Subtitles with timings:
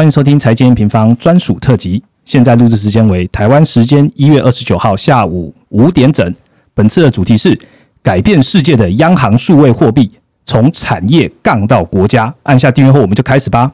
[0.00, 2.02] 欢迎收听财经平方专属特辑。
[2.24, 6.34] 现在录制时间为台湾时间一月二十九号下午五点整。
[6.72, 7.54] 本次的主题是
[8.02, 10.10] 改变世界的央行数位货币，
[10.46, 12.34] 从产业杠到国家。
[12.44, 13.70] 按下订阅后，我们就开始吧。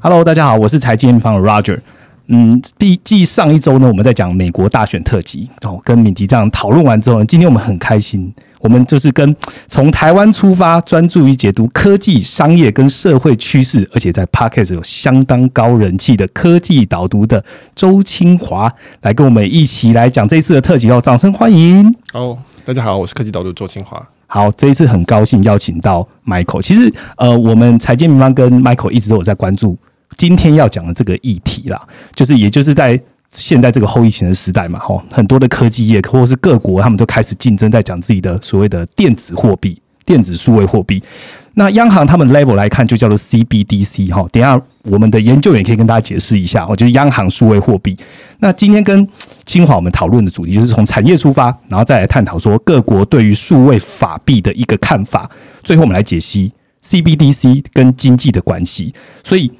[0.00, 1.78] Hello，大家好，我是财经平方的 Roger。
[2.28, 9.34] 嗯，第继上一周呢，我们在讲美国大选特辑哦，跟敏迪这样讨论完之后呢，今天我们很开心，我们就是跟
[9.68, 17.44] 从台湾出发，专注于解读科技、商业跟社会趋势，而且在 Podcast 有相当高人气的科技导读的
[17.76, 18.72] 周清华
[19.02, 21.94] 来跟我们一起来讲这一次的特辑哦，掌声欢迎！
[22.12, 24.04] 哦，大家好，我是科技导读周清华。
[24.26, 26.60] 好，这一次很高兴邀请到 Michael。
[26.60, 29.78] 其实呃，我们财经民方跟 Michael 一直都有在关注。
[30.16, 31.80] 今天要讲的这个议题啦，
[32.14, 32.98] 就是也就是在
[33.32, 41.02] 现在这个后疫情的时代嘛，哈，很多的科技业或是各国，他们都开始竞争，在讲自己的所谓的电子货币、电子数位货币。
[41.58, 44.26] 那央行他们 level 来看，就叫做 CBDC 哈。
[44.30, 47.96] 等下我们的研究员可以跟大家解释一下，哦，就是央行数位货币。
[48.38, 49.06] 那今天跟
[49.44, 55.30] 清华我们讨论的主题，就是从产业出发，然后再来探讨说各国对于数位法币的一个看法。
[55.62, 58.94] 最后我们来解析 CBDC 跟经济的关系。
[59.22, 59.50] 所以。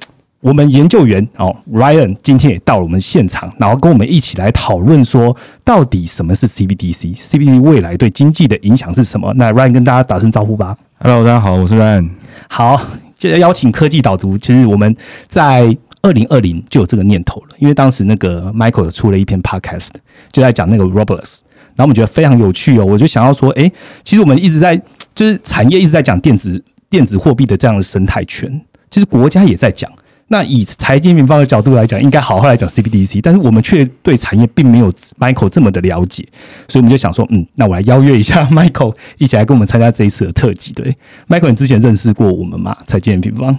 [0.47, 9.33] 我们研究员哦，Ryan 今天也到了我们现场，然后跟我们一起来讨论说，到底什么是 CBDC？CBDC 未来对经济的影响是什么？
[9.33, 10.77] 那 Ryan 跟大家打声招呼吧。
[10.99, 12.09] Hello，大家好，我是 Ryan。
[12.47, 12.81] 好，
[13.17, 14.37] 接着邀请科技导读。
[14.37, 14.95] 其实我们
[15.27, 19.89] 在二零二零就有这个念头了，因为当时那个 Michael 有出了一篇 Podcast，
[20.31, 21.39] 就在讲那个 Roblox，
[21.75, 23.69] 然后我们觉得非常有趣哦，我就想要说，哎，
[24.05, 24.81] 其实我们一直在
[25.13, 29.91] 就是产业一直在讲电子电子货币的这样的生态圈，其实国家也在讲。
[30.29, 36.27] 那以财经民方的角度来讲，应该好好来讲 CBDC，但是我们却对产业并没有 Michael 这么的了解，
[36.67, 40.73] 所以我们就想说，嗯，那我来邀约一下 Michael 一起来跟我们参加这一次的特辑。
[40.73, 40.93] 对
[41.29, 42.75] ，Michael，你之前认识过我们吗？
[42.87, 43.57] 财经平方？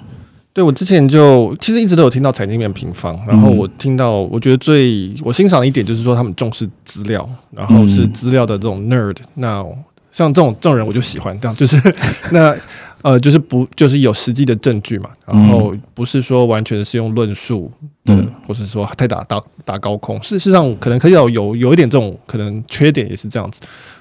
[0.52, 9.16] 对我之前就其实一直都有听到财经面平方，然后我听到我觉得最我欣赏的一点就是说他们重视资料，然后是资料的这种 nerd。
[9.36, 9.64] 那
[10.12, 11.80] 像这种这种人我就喜欢这样，就是
[12.30, 12.54] 那。
[13.02, 17.70] 呃，就是不就是有实际的证据嘛，然后不是说完全是用论述
[18.04, 18.16] 的，
[18.46, 20.20] 或者说太打打打高空。
[20.22, 23.60] 事实上，可能可以有有有一点这种可能缺点也是这样子。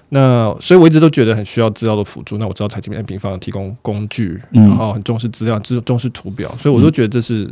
[0.09, 2.38] 那所以我一直都觉得很需要资料的辅助。
[2.38, 7.47] 那我知道财经面平方提供工具，然后很重视资料，重重视图表，所以我都觉得这是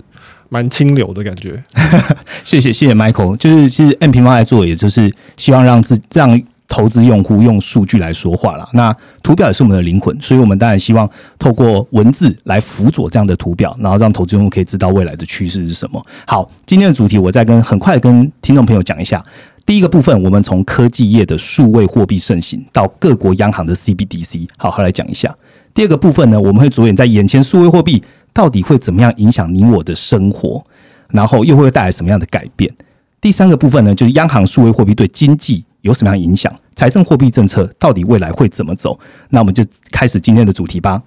[0.49, 1.61] 蛮清流的感觉。
[2.43, 6.41] 谢谢谢谢 Michael，就是其实 M 平方来做，也就是希望让自让。
[6.67, 16.05] 投资用户用数据来说话了，那图表也是我们的灵魂，所以我们当然希望透过文字来辅佐这样的图表，然后让投资用户可以知道未来的趋势是什么。
[16.25, 19.23] 好，今天的主题我再跟很快跟听众朋友讲一下。
[19.65, 25.33] 第一个部分，我们从科技业的数位货币盛行到各国央行的 CBDC，好好来讲一下。
[25.73, 28.03] 第二个部分呢，我们会着眼在眼前数位货币
[28.33, 30.63] 到底会怎么样影响你我的生活，
[31.09, 32.71] 然后又会带来什么样的改变。
[33.19, 35.63] 第三个部分呢，就是央行数位货币对经济。
[35.85, 36.51] 有什么样影响？
[36.75, 38.99] 财政货币政策到底未来会怎么走？
[39.29, 40.99] 那我们就开始今天的主题吧。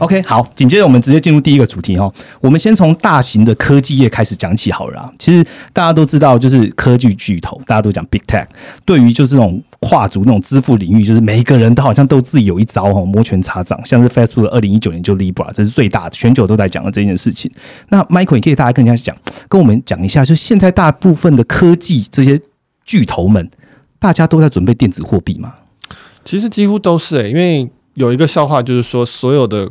[0.00, 2.12] OK，好，紧接着我们直接进入第一个主题哦。
[2.40, 5.10] 我们先从大型的科技业开始讲起好了。
[5.18, 5.42] 其实
[5.72, 8.46] 大家都知道，就是科技巨头，大家都讲 Big Tech。
[8.84, 13.80] 对于就是这种跨足那种支付领域，就是每一个人都好像都自己有一招哈，摩拳擦掌。
[13.84, 17.50] 像是 Facebook 二零一九年就 Libra，这是最大的，全球都在讲的这件事情。
[17.88, 19.16] 那 Michael，你可以大家更加讲，
[19.48, 22.40] 跟我们讲一下，就现在大部分的科技这些
[22.84, 23.50] 巨头们，
[23.98, 25.54] 大家都在准备电子货币吗？
[26.24, 29.70] 其实几乎都是诶，因为有一个笑话，就是说所有的。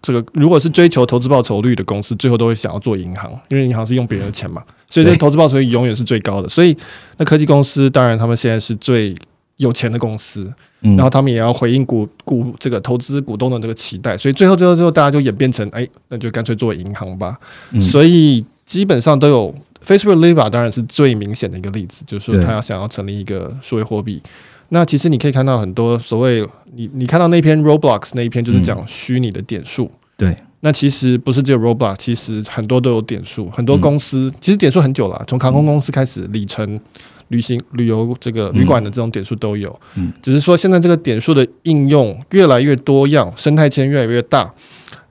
[0.00, 6.48] 这个如果是追求投资报酬率的公司，最后都会想要做银行，因为银行是用别人的钱嘛，所以这投资报酬率永远是最高的。
[6.48, 6.74] 所以
[7.16, 9.12] 那科技公司当然他们现在是最
[9.58, 17.38] 有钱的公司，然后他们也要回应股股这个投资股东的这个期待，所以最后最后最后大家就演变成，哎，那就干脆做银行吧。
[17.80, 24.22] 所以基本上都有 Facebook Libra 当然是最明显的一个例子，就是说他要想要成立一个数位货币。
[24.70, 30.36] 那其实你可以看到很多所谓你你看到那篇 Roblox 那一篇就是讲虚拟的点数，对。
[30.60, 36.80] 那其实不是只有 Roblox，其实很多都有点数，很多公司其实点数很久了，从航空公司开始，里程、
[37.28, 39.80] 旅行、旅游这个旅馆的这种点数都有。
[39.96, 40.12] 嗯。
[40.20, 44.52] 只是说现在这个点数的应用越来越多样，生态圈越来越大，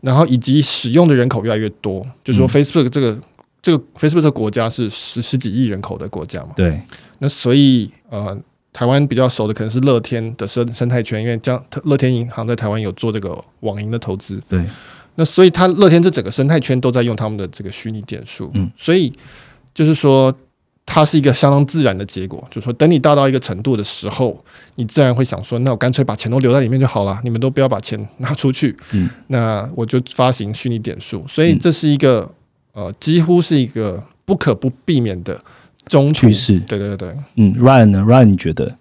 [0.02, 3.18] 然后以及使用的人口越来越多，就是说 Facebook 这个
[3.62, 6.50] 这个 Facebook 这个国家是十十几亿人口的国家嘛？
[6.56, 6.80] 对。
[7.19, 8.38] 那所以呃。
[8.74, 14.64] 台湾比较熟的可能是乐天的生生态圈，因为将乐天银行在台湾有做这个网银的投资，对，
[15.16, 19.12] 那所以它乐天这整个生态圈都在用他们的这个虚拟点数，嗯，所以
[19.74, 20.31] 就是说
[20.89, 24.44] 它是一个相当自然的结果，就是说等你大到一个程度的时候，
[24.75, 32.28] 你自然会想说，那我干脆把钱都留在里面就好了，你们都不要把钱拿出去，嗯，那我就发行虚拟点数，所以这是一个
[32.74, 35.38] 呃几乎是一个不可不避免的
[35.88, 36.57] 中趋势。
[36.62, 38.78] 对对对，嗯，Ryan 呢？Ryan 你觉得？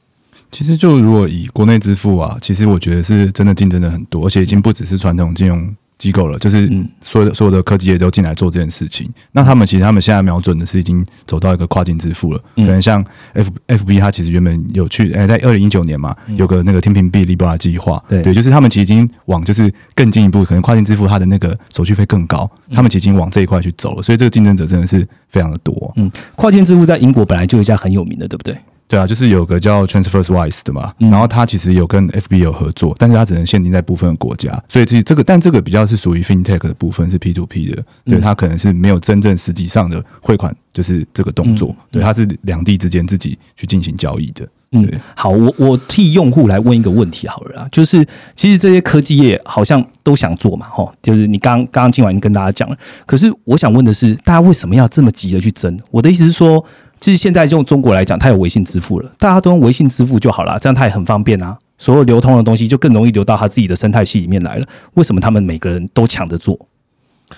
[0.52, 6.88] 其实就如果以国内支付啊，其实我觉得是真的竞争的很多，而且已经不只是传统金融机构了，就是嗯。
[7.00, 9.08] 所有的所有的科技业都进来做这件事情。
[9.32, 12.66] 那他们其实他们现在瞄准的是已经走到一个跨境支付了，嗯。
[12.66, 13.04] 可能像
[13.34, 18.22] F F B 它其实原本有去，哎、在二零一九年嘛，有个那个天平币 Libra 计划，对。
[18.22, 25.92] 对，就是他们其实已经往就是更进一步，可能跨境支付它的那个手续费更高，他们其实已经往这一块去走了，所以这个竞争者真的是非常的多。
[25.96, 26.10] 嗯。
[26.34, 28.56] 跨境支付在英国本来就有一家很有名的，对不对？
[28.88, 31.10] 对啊，就是有个叫 TransferWise 的嘛，嗯。
[31.10, 48.06] 然后它其实有跟 FB 有合作，但是它只能限定在部分的国家，所以这这个，但这个比较是属于 FinTech 的部分，是 P to P 的，对，嗯它可能是没有真正实际上的汇款，就是这个动作，嗯对，它是两地之间自己去进行交易的，嗯，好，我我替用户来问一个问题好了啦，就是
[48.36, 55.76] 其实这些科技业好像都想做嘛，吼，就是你刚刚刚今晚已经跟大家讲了，可是我想问的是，大家为什么要这么急的去争？
[55.90, 56.64] 我的意思是说，
[56.98, 64.66] 其实现在用中国来讲，它有微信支付了，大家都用微信支付就好了，这样它也很方便啊，所有流通的东西就更容易流到他自己的生态系里面来了。
[64.94, 66.58] 为什么他们每个人都抢着做？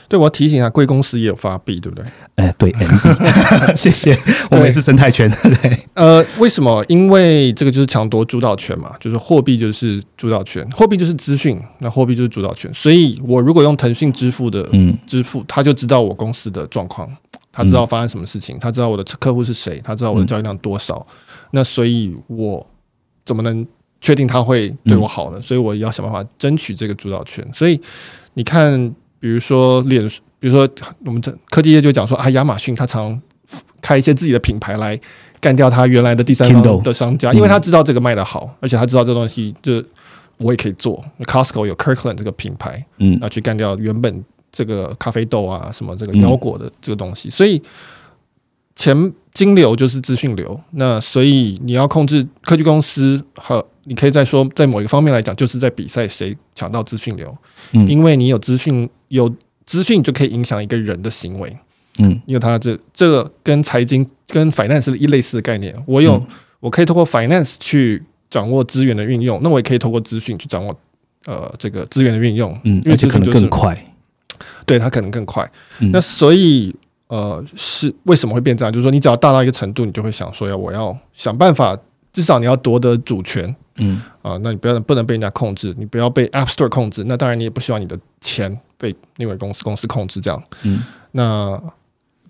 [0.07, 2.05] 对我要提醒一下，贵公司也有发币，对不对？
[2.35, 4.15] 哎、对，MB， 谢谢，
[4.51, 6.85] 我们也是生态圈，对，呃，为什么？
[6.89, 12.71] 因为这个就是抢夺主导权嘛，就是货币就是主导权，货币就是资讯，那货币就是主导权。
[12.75, 17.11] 所以我如果用腾讯支付的嗯支付，他就知道我公司的状况，
[17.59, 21.05] 他知道发生什么事情，他知道我的客户是谁，他知道我的交易量多少。
[21.51, 22.65] 那所以我
[23.25, 23.67] 怎么能
[24.01, 25.43] 确定他会对我好呢？
[25.43, 27.45] 所以我要想办法争取这个主导权。
[27.53, 27.81] 所以
[28.35, 30.01] 你看，比如说脸，
[30.39, 30.69] 比如说
[31.05, 33.21] 我们这科技业就讲说啊，亚马逊他常
[33.83, 34.97] 开一些自己的品牌来
[35.41, 39.83] 干掉他原来的第三方的商家，因为他知道这个卖的好，而且他知道这东西就
[40.37, 41.05] 我也可以做。
[41.25, 46.21] Costco 有 Kirkland 这个品牌，嗯那去干掉原本这个咖啡豆啊什么这个嗯。
[46.23, 47.63] 腰果的这个东西，所以
[48.77, 57.37] 钱金流就是资讯流，那所以你要控制科技公司和你可以再说，在某一个方面来讲，就是在比赛谁抢到资讯流，
[57.73, 57.89] 嗯。
[57.89, 59.33] 因为你有资讯有
[59.67, 61.57] 资讯就可以影响一个人的行为，
[61.99, 62.21] 嗯。
[62.27, 66.27] 因为它这这个跟财经跟 finance 是一类似的概念，我有、嗯。
[66.61, 70.77] 我可以通过 finance 去掌握资源的运用，那我也可以通过资讯去掌握
[71.25, 73.88] 呃这个资源的运用，嗯，因为而且可能更快。
[74.67, 75.43] 对它可能更快。
[75.81, 76.75] 嗯那所以
[77.09, 78.73] 呃，是为什么会变这样？
[78.73, 81.77] 就是说，你只要大到一个程度，你就会想说，要我要想办法，
[82.13, 87.05] 至少你要夺得主权嗯啊、那你不要不能被人家控制，你不要被 App Store 控制。
[87.05, 90.21] 那当然，你也不希望你的钱被另外公司公司控制。
[90.21, 90.83] 这样，嗯
[91.13, 91.59] 那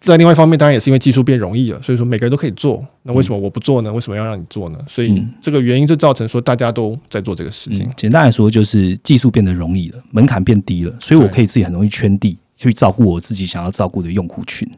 [0.01, 2.85] 在另外一方面，当然也是因为技术变容易了，所以说每个人都可以做。
[3.03, 3.93] 那为什么我不做呢？
[3.93, 4.79] 为什么要让你做呢？
[4.87, 14.69] 所以嗯这个原因就造成说大家都在做这个事情嗯。，简单来说就是技术变得容易了，门槛变低了，所以我可以自己很容易圈地去照顾我自己想要照顾的用户群。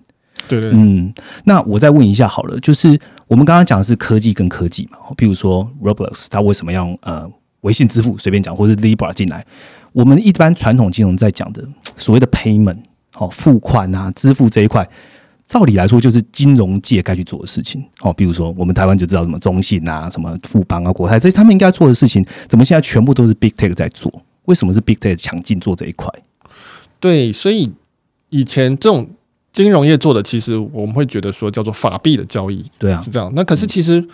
[0.49, 1.13] 对对对，嗯，
[1.45, 7.31] 那我再问一下好了，就是我们刚刚讲的是科技跟科技嘛，比如说 Roblox 它为什么要呃
[7.61, 9.45] 微信支付随便讲，或是 Libra 进来？
[9.93, 11.63] 我们一般传统金融在讲的
[11.99, 12.79] 所谓的 payment
[13.17, 14.89] 哦付款啊支付这一块，
[15.51, 24.23] 照理来说就是金融界该去做的事情哦，比如说我们台湾就知道什么中信啊、什么富邦啊、国泰，这些他们应该做的事情，怎么现在全部都是 Big Tech 在做？
[24.45, 26.09] 为什么是 Big Tech 强劲做这一块？
[27.01, 27.73] 对，所以
[28.29, 29.11] 以前这种
[29.53, 33.33] 金融业做的，其实我们会觉得说叫做法币的交易对啊是，这样。
[33.35, 34.07] 那可是其实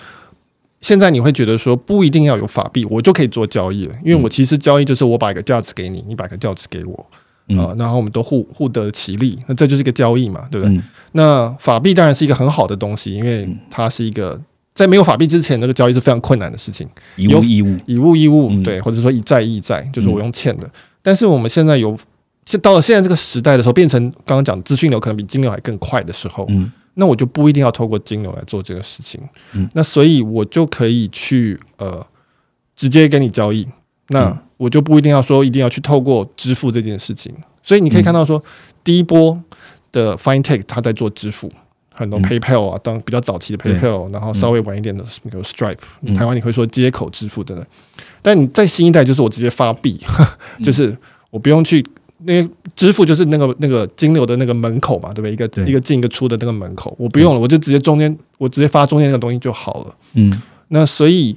[0.81, 7.07] 现在你会觉得说不一定要有法币，我就可以做交易了，因为我其实交易就是我把一个价值给你，你把一个价值给我。
[7.49, 7.59] 嗯。
[7.59, 10.76] 啊、然后我们都互互得其利，那这就是一个交易嘛，对不对？
[10.76, 10.83] 嗯。
[11.12, 14.41] 那法币当然是一个很好的东西，因为它是一个
[14.75, 16.88] 在没有法币之前，那个交易是非常困难的事情。
[17.17, 18.62] 以物易物，以物易物，嗯。
[18.62, 20.71] 对，或者说以债易债，就是我用欠的。
[21.03, 21.97] 但是我们现在有，
[22.45, 26.71] 现到了现在这个时代的时候，变成刚刚讲资讯流可能比金流还更快的时候，嗯。
[26.99, 29.21] 那我就不一定要透过金流来做这个事情。
[29.53, 29.69] 嗯。
[29.75, 32.05] 那所以我就可以去呃
[32.75, 33.67] 直接跟你交易，
[34.09, 37.34] 那嗯我就不一定要说一定要去透过支付这件事情。
[37.62, 38.42] 所以你可以看到说，
[38.84, 39.40] 第一波
[39.92, 41.50] 的 FinTech 它在做支付。
[41.98, 47.66] 很多嗯 PayPal 啊，当比较早期的 PayPal，然后稍微晚一点的那个 Stripe，、嗯台湾你会说接口支付等等。
[48.20, 49.98] 但你在新一代，就是我直接发币，
[50.58, 50.94] 嗯 就是
[51.30, 51.82] 我不用去
[52.25, 55.32] 那个支付，就是那个那个金流的那个门口嘛，对不对？
[55.32, 59.96] 一个一个进一个出的那个门口，我不用了，我就直接中间我直接发中间那个东西就好了。
[60.12, 61.34] 嗯那所以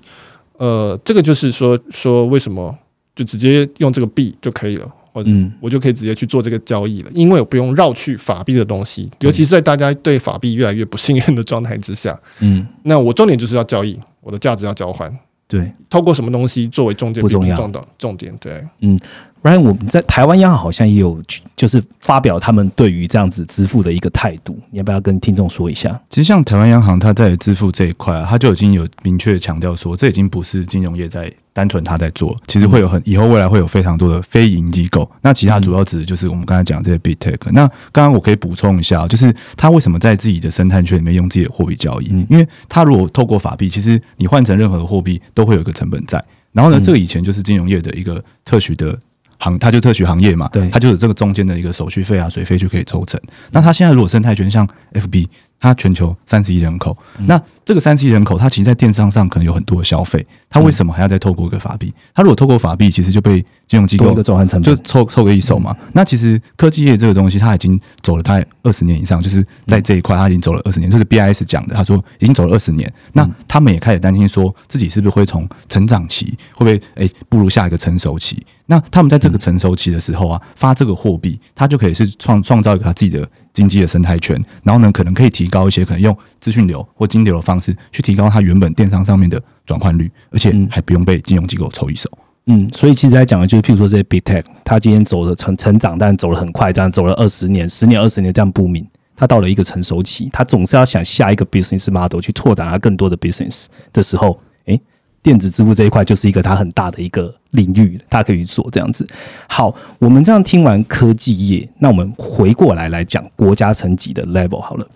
[0.57, 2.77] 呃，这个就是说说为什么
[3.19, 15.13] 就直接用这个币就可以了，或者嗯我就可以直接去做这个交易了，因为我不用绕去法币的东西，尤其是在大家对法币越来越不信任的状态之下，嗯， 那我重点就是要交易，我的价值要交换，
[15.49, 15.69] 对。
[15.89, 18.53] 透过什么东西作为中间不重要并不重点，对。
[18.79, 18.95] 不
[19.41, 21.21] 然我们在台湾央行好像也有
[21.55, 25.99] 就是发表他们对于这样子支付的一个态度，你要不要跟听众说一下？
[26.09, 35.09] 其实像台湾央行，它在支付这一块啊，它就已经有明确强调说，这已经不是金融业在单纯它在做，其实会有很以后未来会有非常多的非营机构。
[35.21, 37.37] 那其他主要指的就是我们刚才讲这些 big tech。
[37.51, 42.07] 那刚刚我可以补充一下，就是它为什么在自己的生态圈里面用自己的货币交易？
[42.29, 46.23] 因为它如果透过法币，其实你换成任何的货币都会有一个成本在。
[46.51, 48.97] 然后呢，这个以前就是金融业的一个特许的
[49.39, 53.19] 行，它就特许行业嘛，对它就有这个中间的一个手续费啊、水费就可以抽成。
[53.51, 55.27] 那它现在如果生态圈像 FB，
[55.59, 61.93] 它全球三十亿人口，那这个三十亿人口，它其实，在电商上可能有很多的消费，它为什么还要再透过一个法币？
[62.13, 65.77] 它如果透过法币，其实就被金融机构转换成就本，凑凑个一手嘛。
[65.93, 70.89] 那其实科技业这个东西，它已经走了大概二十年以上，就是在这一块，它已经走了二十年。
[70.89, 72.91] 这是 BIS 讲的，他说已经走了二十年。
[73.13, 78.43] 那他们也开始担心说，自己是不是会从成长期会不会诶步入下一个成熟期？
[78.65, 92.09] 那他们在这个成熟期的时候啊，发这个货币，它就可以是创创造一个他自己的经济的生态圈，然后呢，可能可以提高一些，可能用资讯流或金流的方式去提高它原本电商上面的转换率，而且还不用被金融机构抽一手。
[92.15, 98.83] 嗯，嗯所以其实在讲的就是，譬如说这些 big tech，它今天走的成成长，但走了很快，这样走了二十年、十年、二十年这样不明，
[99.15, 104.81] 它到了一个成熟期，它总是要想下一个 business model 去拓展它更多的 business 的时候，诶，
[105.21, 109.05] 电子支付这一块就是一个它很大的一个领域，它可以做这样子。
[109.47, 114.87] 好，我们这样听完科技业，那我们回过来来讲国家层级的 level 好了。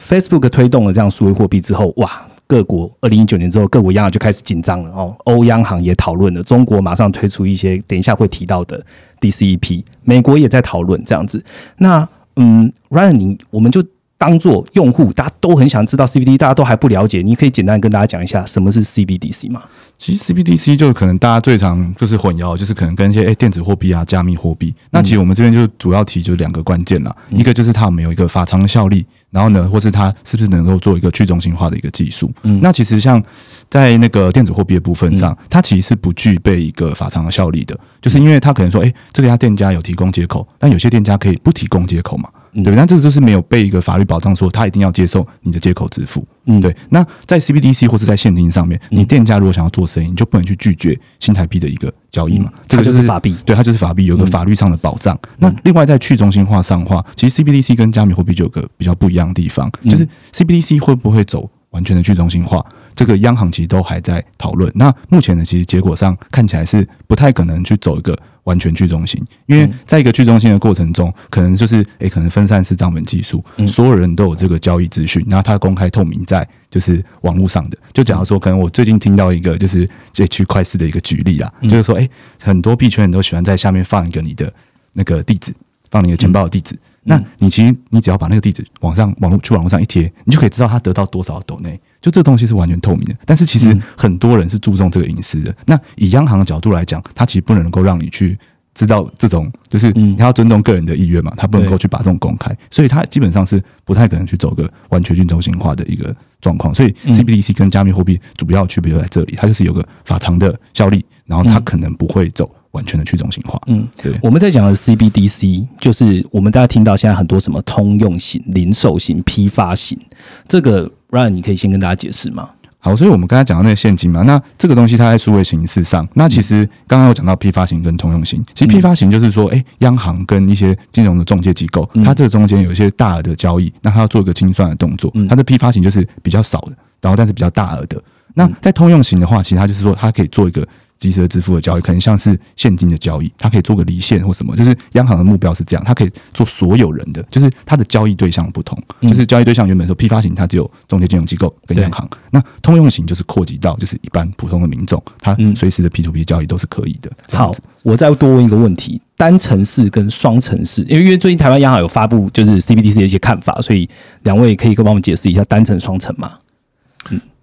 [0.00, 5.16] Facebook 推动了这样数位货币之后，哇，各国二零一九年之后，各国央行就开始紧张了哦。
[5.24, 8.84] 欧央行也讨论了，中国马上推出一些等一下会提到的
[9.20, 11.44] DCEP，美国也在讨论这样子。
[11.78, 13.84] 那嗯，Ryan，你我们就
[14.18, 19.62] 当做用户，大家都很想知道 CBD，大家都还不了解，你可以简单跟大家讲一下什么是 CBDC 吗？
[19.98, 24.74] 其实 CBDC 就可能大家最常就是混淆，就是可能跟一些诶电子货币啊、加密货币。
[24.90, 32.32] 那其实我们这边就主要提就是两个关键啦，一个就是它有没有一个法偿的效力，然后呢，或是它是不是能够做一个去中心化的一个技术。
[32.42, 33.22] 嗯那其实像
[33.68, 42.28] 在那个电子货币的部分上，它其实是不具备一个法偿的效力的，就是因为它可能说，诶，这个家店家有提供接口，但有些店家可以不提供接口嘛。
[42.62, 42.74] 对？
[42.74, 46.26] 那这个就是没有被一个法律保障，说他一定要接受你的接口支付。
[46.44, 46.74] 嗯对。
[46.90, 52.52] 那在 CBDC 或是在现金上面，你店家如果想要做生意，你就不能去拒绝新台币的一个交易嘛。
[52.68, 55.18] 这个就是法币对，它就是法币，有一个法律上的保障。
[55.38, 62.64] 那另外在去中心化上的话，其实 CBDC 跟加密货币就有个比较不一样的地方，就是 CBDC 会不会走完全的去中心化？
[62.94, 64.72] 这个央行其实都还在讨论。
[64.74, 77.76] 那目前呢，其实结果上看起来是不太可能去走一个完全去中心，因为在一个去中心的过程中，可能就是诶，可能分散式账本技术，所有人都有这个交易资讯，然后它公开透明在就是网络上的。
[77.92, 82.08] 就假如说，可能我最近听到一个就是这区块式的一个举例啊，就是说，诶，
[82.40, 84.52] 很多币圈人都喜欢在下面放一个你的
[84.92, 85.52] 那个地址，
[85.90, 86.76] 放你的钱包的地址。
[87.06, 91.80] 那你其实你只要把那个地址往上网络去网络上一贴，你就可以知道他得到多少抖内。
[92.02, 95.54] 就这东西是完全透明的，但是其实很多人是注重这个隐私的。
[95.64, 98.38] 那以央行的角度来讲，它其实不能够让你去
[98.74, 106.72] 知道这种，就是你要尊重个人的意愿嘛，他不能够去把这种公开，所以它基本上是不太可能去走个完全去中心化的一个状况。
[106.74, 113.58] 所以 CBDC 跟加密货币主要区别就在这里，它就是有个法偿的效力，然后它可能不会走完全的去中心化。
[113.66, 114.12] 嗯，对。
[114.22, 119.98] 我们在讲的 CBDC，就是我们大家听到现在很多什么通用型、零售型、批发型，
[120.46, 122.48] 这个 Ryan 你可以先跟大家解释吗？
[122.78, 128.40] 好，所以我们刚才讲到那个现金嘛，那这个东西它在数位形式上，那其实刚刚有讲到批发型跟通用型。
[128.54, 135.12] 其实批发型就是说，哎、央行跟一些金融的中介机构，它这个中间有一些大额的交易，那它要做一个清算的动作。
[135.28, 138.00] 它的批发型就是比较少的，然后但是比较大额的。
[138.34, 140.64] 那在通用型的话，其实它就是说，它可以做一个
[140.98, 144.56] 即时的支付的交易，可能像是现金的交易，它可以做个离线或什么。
[144.56, 157.10] 就是央行的目标是这样，它可以做所有人的，就是它的交易对象不同，就是交易对象原本说批发型它只有中介金融机构跟央行，那通用型就是扩及到就是一般普通的民众，它随时的 P to P 交易都是可以的。
[157.32, 163.88] 好，我再多问一个问题：单程式跟双程式，因为因为最近台湾央行有发布就是 CBDC 的一些看法，所以
[164.22, 166.32] 两位可以跟我们解释一下单城、双城吗？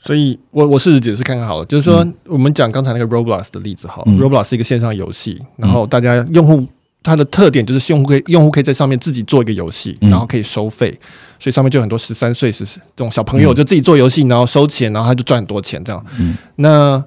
[0.06, 4.20] 所以我我试着解释看看好了，就是说我们讲刚才那个 Roblox 的例子好了、嗯。
[4.20, 6.68] R o b l o x 是一个线上游戏，然后大家用户
[7.02, 10.10] 它的特点就是用户可以用户可以在上面自己做一个游戏，嗯。
[10.10, 10.92] 然后可以收费，
[11.40, 16.06] 所以上面就有很多十三岁是这种小朋友就自己做游戏，然后收钱，然后他就赚很多钱这样。
[16.20, 16.36] 嗯。
[16.58, 17.02] 那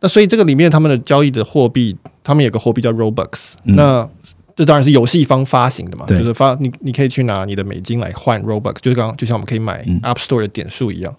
[0.00, 1.94] 那所以这个里面他们的交易的货币，
[2.24, 3.76] 他们有个货币叫 Robux，、嗯。
[3.76, 4.08] 那
[4.56, 10.00] 这当然是游戏方发行的嘛，就是发你你可以去拿你的美金来换 Robux，就是刚刚就像我们可以买嗯。
[10.00, 11.14] App Store 的点数一样。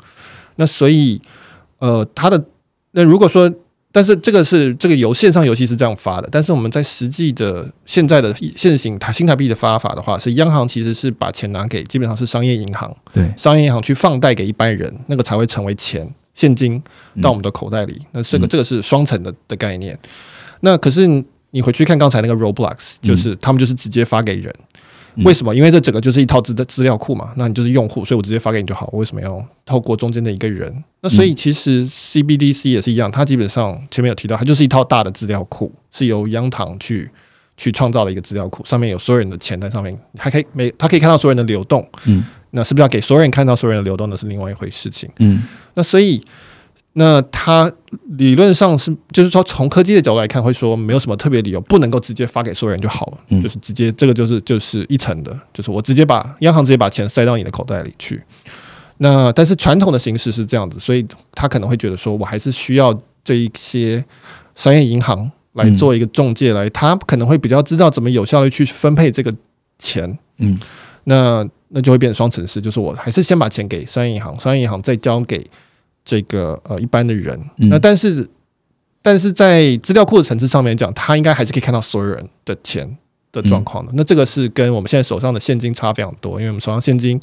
[0.62, 1.20] 那所以
[1.80, 2.46] 呃，它的
[2.92, 3.52] 那如果说，
[3.92, 16.80] 但是这个是这个游线上游戏是这样发的，但是我们在实际的现在的现行台新台币的发法的话，是央行其实是把钱拿给基本上是商业银行，对，商业银行去放贷给一般人，那个才会成为钱现金
[17.20, 18.00] 到我们的口袋里。
[18.12, 19.98] 那这个嗯这个是双层的的概念。
[20.60, 21.08] 那可是
[21.50, 24.54] 你回去看刚才那个 Roblox，就是他们就是直接发给人。
[24.60, 24.68] 嗯
[25.18, 25.54] 为什么？
[25.56, 28.90] 因为这整个就是一套资的资料库嘛，那你就是用户，所以我直接发给你就好。
[28.92, 30.84] 我为什么要透过中间的一个人？
[31.02, 37.10] 那所以其实 CBDC 也是一样，它基本上前面有提到，它就是一套大的资料库，是由央行去
[37.58, 41.88] 去创造的一个资料库，上面有所有人的钱在上面，还可以每它可以看到所有人的流动。
[42.06, 45.10] 嗯那是不是要给所有人看到所有人的流动，那是另外一回事情。
[45.20, 45.42] 嗯
[45.74, 46.22] 那所以，
[46.94, 47.72] 那它
[48.18, 58.22] 理论上是，就是说从科技的角度来看，会说没有什么特别理由不能够直接发给所有人就好了，嗯就是直接这个就是就是一层的，就是我直接把央行直接把钱塞到你的口袋里去。
[58.98, 62.94] 那但是传统的形式是这样子，所以他可能会觉得说我还是需要
[63.24, 64.04] 这一些
[64.56, 69.34] 商业银行来做一个中介来，他可能会比较知道怎么有效的去分配这个
[69.80, 70.18] 钱。
[70.38, 70.60] 嗯
[71.06, 75.44] 那那就会变成双层式，就是我还是先把钱给商业银行，商业银行再交给
[76.04, 77.40] 这个呃一般的人。
[77.58, 78.28] 嗯那但是
[79.02, 82.98] 但是在资料库的层次上面讲，他应该还是可以看到所有人的钱
[83.32, 83.92] 的状况的。
[83.96, 87.20] 那这个是跟我们现在手上的现金差非常多，因为我们手上现金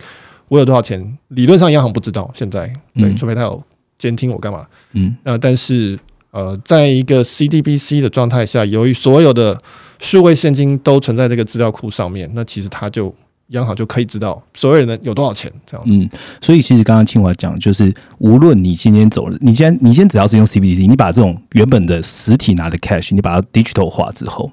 [0.49, 3.63] 我有多少钱，理论上央行不知道，现在对，嗯除非他有
[3.99, 4.67] 监听我干嘛。
[4.93, 5.99] 嗯那但是
[6.31, 9.59] 呃，在一个 CDBC 的状态下，由于所有的
[9.99, 13.15] 数位现金都存在这个资料库上面，那其实它就
[13.49, 15.87] 央行就可以知道所有人的有多少钱，这样。
[15.87, 16.09] 嗯，
[16.41, 24.51] 所以其实刚刚清华讲，就是无论你今天走了，你先你先只要是用 CBDC，你把这种原本的实体拿的 cash，你把它 digital 化之后，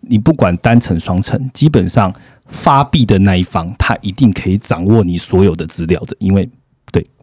[0.00, 2.14] 你不管单层双层，基本上
[2.48, 6.48] 发币的那一方，他一定可以掌握你所有的资料的，因为，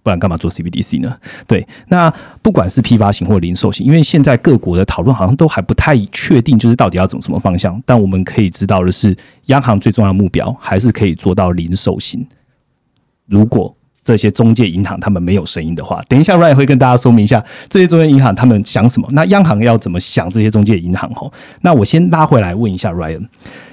[0.04, 1.18] 不然干嘛做 CBDC 呢？
[1.48, 7.82] 对，那不管是批发型或零售型，因为现在各国的讨论好像都还不太确定，就是到底要走什么方向。
[7.86, 12.28] 但我们可以知道的是，央行最重要的目标还是可以做到零售型。
[13.26, 19.08] 如果这些中介银行他们没有声音的话，等一下 Ryan 会跟大家说明一下这些中介银行他们想什么。
[19.14, 21.10] 那央行要怎么想这些中介银行？
[21.14, 23.26] 吼，那我先拉回来问一下 Ryan，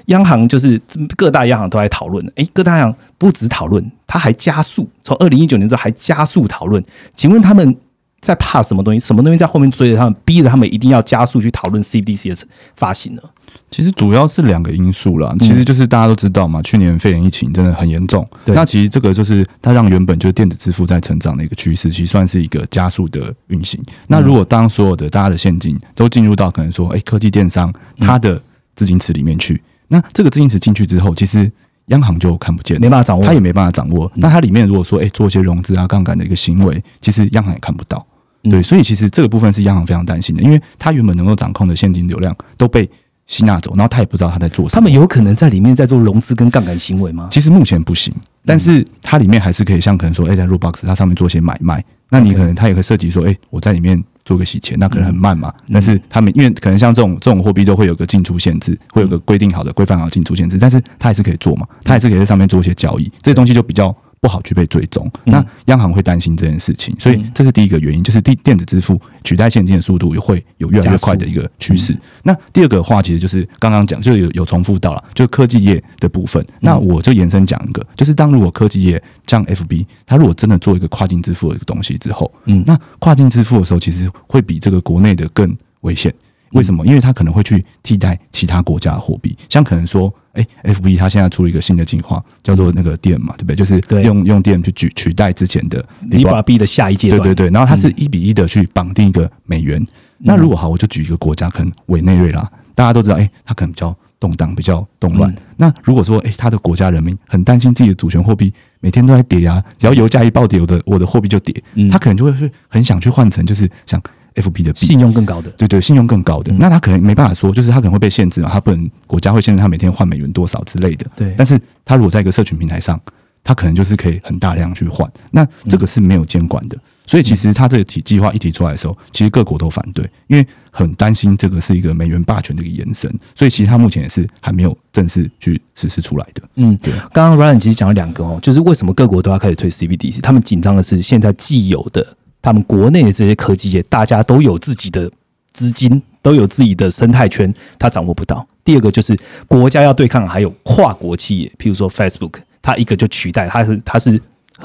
[0.05, 0.81] 央行就是
[1.17, 6.83] 各大央行都在讨论，诶，各大央行不止讨论，他还加速，从二零一九年之后还加速讨论。
[7.15, 7.77] 请问他们
[8.19, 8.99] 在怕什么东西？
[8.99, 13.21] 什么东西在后面追着他们，逼着他们一定要加速去讨论 CBDC 的发行呢？
[13.69, 18.27] 其实主要是两个因素啦，其实就是大家都知道嘛，去年肺炎疫情真的很严重。
[18.45, 23.79] 那其实这个就是它让原本就是电子支付在成长的一个趋势，其实算是一个加速的运行。
[24.07, 28.41] 那如果当所有的大家的现金都进入到可能说，哎、科技电商它的
[28.75, 31.51] 资金池里面去，那这个资金池进去之后，其实
[31.91, 34.11] 央行就看不见没办法掌握，它也没办法掌握。
[34.15, 38.05] 那它里面如果说，哎、做一些融资啊、杠杆的一个行为，其实央行也看不到。
[38.43, 42.89] 嗯对，所以其实这个部分是央行非常担心的，因为它原本能够掌控的现金流量都被
[43.27, 44.75] 吸纳走，然后他也不知道他在做什么。
[44.75, 47.27] 他们有可能在里面在做融资跟杠杆行为吗？
[47.29, 48.11] 其实目前不行，
[48.43, 55.53] 但是它里面还是可以像可能说，哎、在 Roblox 它上面做一些买卖，那你可能它也会涉及说，哎、我在里面做个洗钱，那可能很慢嘛。
[55.73, 63.93] 但是他们因为可能像这种这种货币都会有个进出限制，会有个规定好的规范好的进出限制，但是它还是可以做嘛，它还是可以在上面做一些交易，这些东西就比较。
[64.21, 71.97] 不好去被追踪，那央行会担心这件事情，所以这是第一个原因，就是电电子支付取代现金的速度也会有越来越快的一个趋势。
[72.21, 76.45] 那第二个话，其实就是刚刚讲，就有有重复到了，就是科技业的部分。
[76.59, 86.13] 那我就延伸讲一个，就是当如果科技业像 FB，它如果真的做一个跨境支付的一个东西之后，嗯那跨境支付的时候，其实会比这个国内的更危险。
[86.53, 86.85] 为什么？
[86.85, 93.55] 因为它可能会去替代其他国家的货币，像可能说，哎、f b 它现在出了一个新的计划，叫做那个 DM 嘛，对不对？
[93.55, 99.85] 就是用用 DM 去取取代之前的 Libra B 的下一阶段，对对对，然后它是一比一的去绑定一个美元。
[100.17, 105.31] 那如果好，我就举一个国家，可能委内瑞拉，大家都知道，哎、它可能比较动荡，比较动乱。
[105.31, 105.35] 嗯。
[105.57, 111.89] 那如果说，哎、他的国家人民很担心自己的主权货币每天都在跌啊，只要油价一暴跌，我的我的货币就跌，嗯。
[111.89, 113.99] 他可能就会是很想去换成就是像
[114.35, 114.85] FB 的币。
[114.85, 121.05] 信用更高的，对对，信用更高的，那他可能没办法说，就是他可能会被限制嘛，他不能国家会限制他每天换美元多少之类的。
[121.15, 122.99] 对但是他如果在一个社群平台上，
[123.43, 136.43] 他可能就是可以很大量去换，那这个是没有监管的，所以其实他这个提计划一提出来的时候，其实各国都反对，因为很担心这个是一个美元霸权的一个延伸，所以其实他目前也是还没有正式去实施出来的。
[136.55, 136.93] 嗯，对。
[137.11, 142.05] 刚刚 Ryan 其实讲了两个哦，就是为什么各国都要开始推 CBDC，他们紧张的是现在既有的
[142.41, 145.09] 他们国内的这些科技业，大家都有自己的
[145.53, 148.45] 资金，都有自己的生态圈，他掌握不到。
[148.63, 154.21] 第二个就是国家要对抗，还有跨国企业，譬如说 Facebook，它一个就取代，它是它是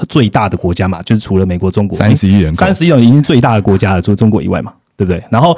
[0.07, 5.23] 最大的国家嘛，就是除了美国、中国三十亿人，三十亿人已经最大的国家了，除了中国以外嘛，对不对？
[5.29, 5.57] 然后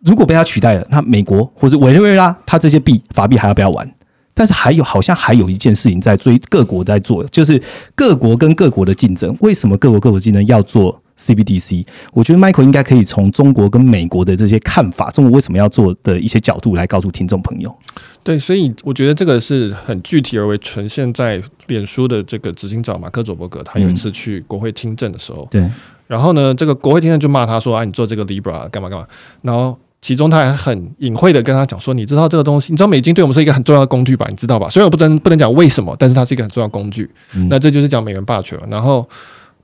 [0.00, 3.92] 如果被它取代了，那美国或者委内瑞拉，它这些币法币还要不要玩？
[4.32, 7.60] 但是还有好像还有一件事情在追各国在做，就是
[7.94, 9.36] 各国跟各国的竞争。
[9.40, 11.86] 为什么各国各国竞争要做 CBDC？
[12.12, 17.74] 我觉得 Michael 应该可以从中国跟美国的这些看法，中国为什么要做的一些角度来告诉听众朋友。
[18.22, 25.68] 对，所以我觉得这个是很具体而为呈现在脸书的这个执行长马克·佐伯格，他有一次去国会听证的时候，对，
[26.06, 29.06] 然后呢，这个国会听证就骂他说：“啊，你做这个 Libra 干嘛干嘛？”
[29.42, 34.26] 然后其中他还很隐晦的跟他讲说：“你知道这个东西，你知道美金对我们是一个很重要的工具吧？
[34.28, 34.68] 你知道吧？
[34.68, 37.08] 虽然我不能不能讲为什么，但是它是一个很重要的工具。
[37.48, 38.66] 那这就是讲美元霸权嘛。
[38.68, 39.08] 然后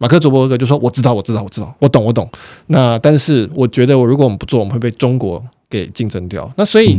[0.03, 2.29] 马克·佐伯格就说：“我知道，我知道，我知道，我懂，我懂。
[2.67, 6.53] 那但是我觉得，我如果我们不做，我们会被中国给竞争掉。
[6.57, 6.99] 那所以。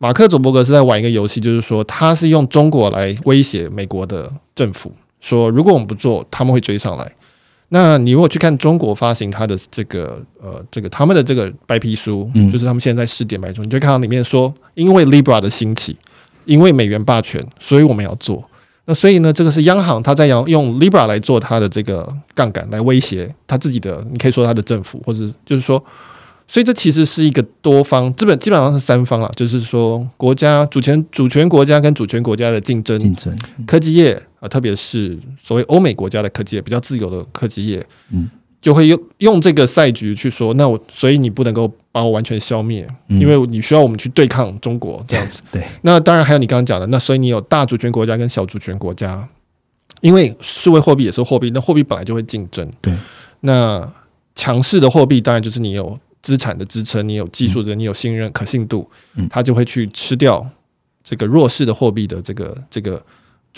[0.00, 7.12] 马克·佐伯格是在玩一个游戏，就是说他是用中国来威胁美国的政府，说如果我们不做，他们会追上来。
[7.70, 15.96] 那你如果去看中国发行他的这个呃这个他们的这个白皮书，就是他们现在试点白皮书，你就看到里面说，因为 Libra 的兴起，
[16.44, 18.40] 因为美元霸权，所以我们要做。
[18.88, 25.84] 那所以呢，这个是央行他在用用 Libra 来做他的这个杠杆，来威胁他自己的，你可以说他的政府，或者就是说。
[26.50, 38.30] 所以这其实是一个多方，基本基本上是三方啊，就是说国家主权主权国家跟主权国家的竞争，竞争科技业啊，特别是所谓欧美国家的科技业，比较自由的科技业，嗯，
[38.62, 45.42] 就会用用这个赛局去说，那我所以你不能够把我完全消灭，因为你需要我们去对抗中国这样子。
[45.50, 49.28] 对，那当然还有你刚刚讲的，那所以你有大主权国家跟小主权国家，
[50.00, 52.70] 因为数位货币也是货币，那货币本来就会竞争。
[52.80, 52.92] 对，
[53.40, 53.92] 那
[54.34, 55.98] 强势的货币当然就是你有。
[56.20, 58.90] 资产的支撑，你有技术的，你有信任可信度，
[59.30, 60.44] 它就会去吃掉
[61.04, 63.00] 这个弱势的货币的这个这个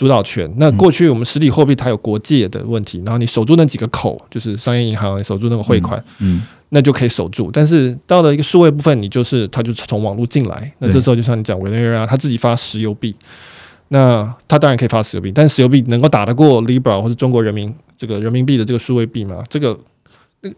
[0.01, 0.51] 主导权。
[0.57, 7.51] 那过去我们实体货币它有国界的问题，然后你守住那几个口，就是商业银行守住那个汇款，嗯，那就可以守住。
[7.53, 13.15] 但是到了一个数位部分，你就是它就从网络进来，那这时候就像你讲委内瑞拉，他自己发石油币，
[13.89, 19.43] 那他当然可以发石油币，但石油币能够打得过 Libra 或者中国人民这个人民币的这个数位币吗？
[19.47, 19.77] 这个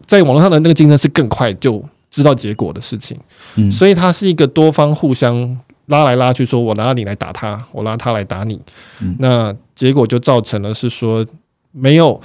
[0.06, 1.84] 在网络上的那个竞争是更快就。
[2.10, 3.18] 知道结果的事情，
[3.56, 8.60] 嗯，所以它是一个多方互相拉来拉去，说我拿你来打他，我拉他来打你，
[9.18, 11.24] 那结果就造成了是说
[11.72, 12.20] 没有，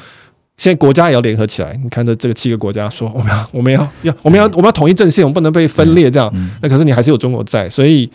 [0.58, 1.78] 现在国家也要联合起来。
[1.84, 6.32] 你看这这个七个国家说我们要我们要要我们要我们要统一阵线，我们不能被分裂这样。
[6.62, 8.10] 那可是你还是有中国在，所以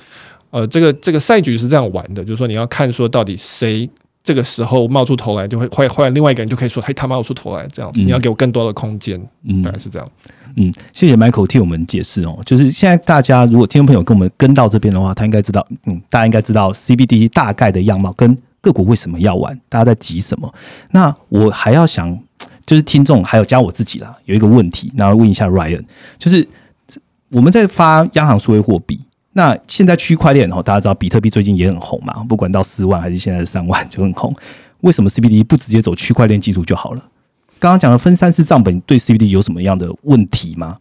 [0.50, 3.88] 呃，这个这个赛局是这样玩的，就是说你要看说到底谁。
[4.26, 10.10] 这个时候冒出头来，就会会换另外一个人就可以说：“嘿，他冒出头来，这样子，你要给我更多的空间。”嗯，大概是这样。
[10.43, 12.38] 嗯，嗯谢谢 Michael 替我们解释哦。
[12.46, 20.52] 就是现在大家如果听众朋友跟我们跟到这边的话，他应该知道，嗯，大家应该知道 CBD 大概的样貌跟各国为什么要玩，大家在急什么。
[20.90, 22.18] 那我还要想，
[22.64, 25.84] 就是听众还有加我自己啦，有一个问题，然后问一下 Ryan，
[26.18, 26.46] 就是
[27.30, 29.00] 我们在发央行数位货币。
[29.32, 34.32] 那现在区块链哦，大家知道比特币最近也很红嘛，不管到四万还是现在的三万就很红。
[34.82, 37.02] 为什么 CBD 不直接走区块链技术就好了？
[37.58, 40.76] 刚刚讲的分三次账本对 CBD 有什么样的问题吗？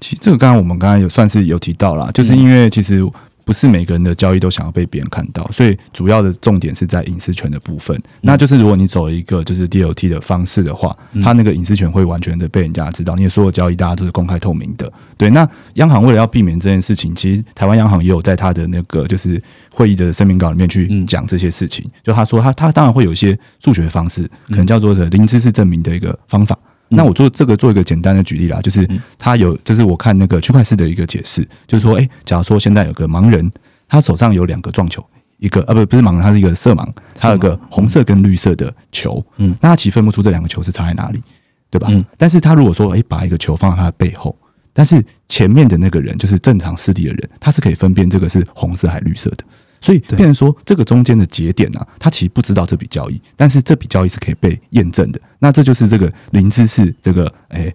[0.00, 3.06] 其实这个刚刚我们刚刚有算是有提到啦，就是因为其实。
[3.48, 7.98] 不是每个人的交易都想要被别人看到，所以主要的重点是在隐私权的部分。
[8.20, 14.92] 那就是如果你走一个就是 DLT 的方式的话，它那个隐私权会完全的被人家知道，你的所有交易大家都是公开透明的。
[15.16, 21.90] 对，那央行为了要避免这件事情，其实台湾央行也有在他的那个就是会议的声明稿里面去讲这些事情。
[22.02, 26.54] 就他说他他当然会有一些数学方式，可能叫做的零知识证明的一个方法。
[26.88, 33.50] 那我做这个做一个简单的举例啦，就是他有，就是我看那个区块式的一个解释，就是说，哎，假如说现在有个盲人，
[33.88, 35.04] 他手上有两个撞球，
[35.38, 41.22] 一个啊不不是盲人，他是一个色盲，他有个红色跟绿色的球，嗯，那他其实分不出这两个球是差在哪里，
[41.70, 41.88] 对吧？
[41.90, 44.34] 嗯，但是他如果说，哎，把一个球放在他的背后，
[44.72, 49.44] 但是前面的那个人就是正常视力的人，他是可以分辨这个是红色还是绿色的。
[49.80, 55.20] 所以，变成说这个中间的节点呢，他其实不知道这笔交易，但是这笔交易是可以被验证的。
[55.38, 57.72] 那这就是这个零知识这个诶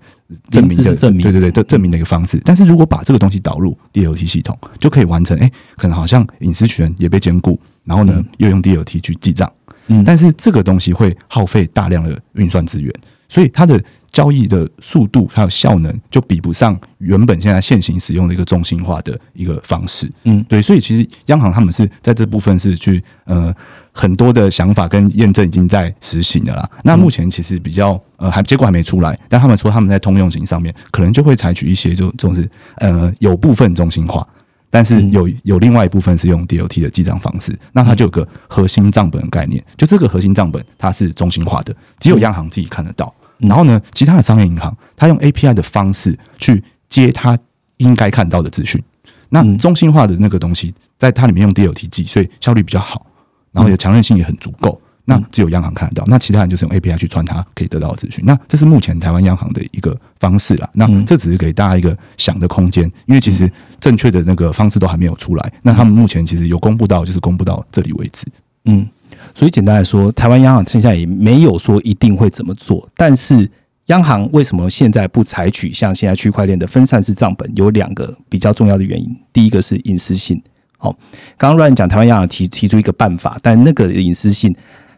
[0.52, 2.42] 证明的证明，对对对，这证明的一个方式。
[2.44, 5.38] 但是如果把这个东西导入 DLT 系统，就可以完成。
[5.38, 9.52] 诶，可能好像隐私权也被兼顾，然后呢又用 DLT 去记账。
[9.88, 12.94] 嗯，但是这个东西会耗费大量的运算资源，
[13.30, 13.82] 所以它的
[14.14, 20.10] 交易的速度还有效能就比不上原本现在现行使用的一个中心化的一个方式。
[20.24, 23.54] 嗯，对，所以其实央行他们是在这部分是去呃
[23.92, 26.70] 很多的想法跟验证已经在实行的啦。
[26.84, 34.26] 那目前其实比较呃还结果还没出来，但他们说他们在通用型上面可能就会采取一些就这种是呃有部分中心化。
[34.70, 43.14] 但是有有另外一部分是用 DLT 的记账方式，那它就有个核心账本的概念，就这个核心账本它是中心化的，只有央行自己看得到。
[43.38, 47.38] 然后呢，其他的商业银行它用 API 的方式去接它
[47.78, 48.82] 应该看到的资讯。
[49.30, 53.06] 那中心化的那个东西，在它里面用 DLT 记，所以效率比较好，
[53.52, 54.80] 然后也强韧性也很足够。
[55.06, 58.24] 那只有央行看得到，那其他人就是用 API 去穿它可以得到的资讯。
[58.26, 60.70] 那这是目前台湾央行的一个方式啦。
[60.74, 65.54] 那这只是给大家一个想的空间，因为其实正确的那个方式都还没有出来。
[65.62, 68.26] 那他们目前其实有公布到，就是公布到这里为止。
[68.64, 68.88] 嗯，
[69.36, 72.88] 所以简单来说，台湾央行现在也没有说一定会怎么做。
[72.96, 73.50] 但是
[73.88, 77.52] 央行为什么现在不采取像现在区块链的分散式账本？
[77.56, 79.16] 有两个比较重要的原因。
[79.32, 80.42] 第一个是隐私性。
[80.78, 80.92] 好，
[81.38, 84.56] 刚刚乱讲，台湾央行提提出一个办法，但那个隐私性。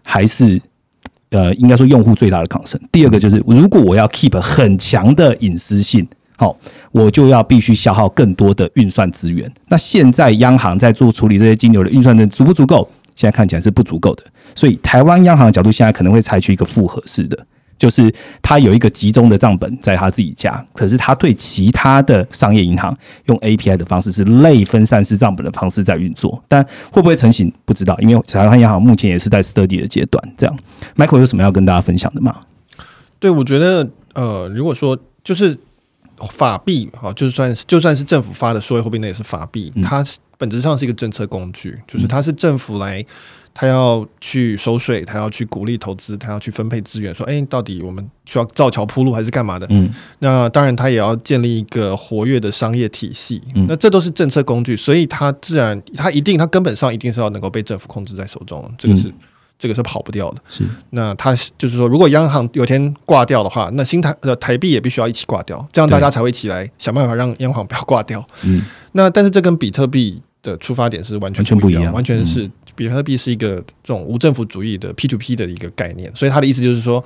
[0.07, 0.61] 还是
[1.31, 2.79] 呃，应该说用户最大的抗生。
[2.91, 6.55] 第二个就是，如果我要 keep 很强的隐私性，好，
[6.91, 9.51] 我就要必须消耗更多的运算资源。
[9.67, 12.87] 那现在央行在做处理这些金流的运算的足不足够？
[13.15, 14.23] 现在看起来是不足够的。
[14.53, 17.45] 所以台湾央行的角度，现在可能会采取一个复合式的。
[17.77, 18.09] 就是
[18.41, 30.23] 他有一个集中的账本在他自己家，可是他对其他的商业银行用 API 的方式是类分散式账本的方式在运作，但会不会成型不知道，因为台湾央行目前也是在 study 的阶段。
[30.37, 30.57] 这样
[30.95, 32.33] ，Michael 有什么要跟大家分享的吗？
[33.19, 35.57] 对，我觉得呃，如果说就是
[36.31, 40.03] 法币哈，就算是就算是政府发的数位货币，那也是法币，它
[40.37, 43.05] 本质上是一个政策工具，就是它是政府来。
[43.57, 53.41] 它要去收税，它要去鼓励投资，它要去分配资源，说：“哎，到底我们需要造桥铺路还是干嘛的？”嗯，那当然，它也要建立一个活跃的商业体系。
[53.55, 58.69] 嗯，那这都是政策工具，所以它自然，它一定，它根本上一定是要能够被政府控制在手中。
[58.77, 59.09] 这个是，
[59.57, 60.41] 这个是跑不掉的。
[60.47, 68.25] 是，那他就是说，如果央行有天挂掉的话，那新台呃台币也必须要一起挂掉，这样大家才会起来想办法让央行不要挂掉。
[68.43, 68.61] 嗯，
[68.93, 72.49] 那但是这跟比特币的出发点是完全不一样，完全是。
[72.77, 77.01] 比特币是一个这种无政府主义的 P to P 的一个概念，所以他的意思就是说，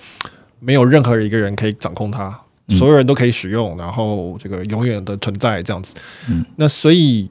[0.60, 2.36] 没有任何一个人可以掌控它，
[2.70, 5.94] 所有人都可以使用，然后这个永远的存在这样子。
[6.28, 7.30] 嗯，那所以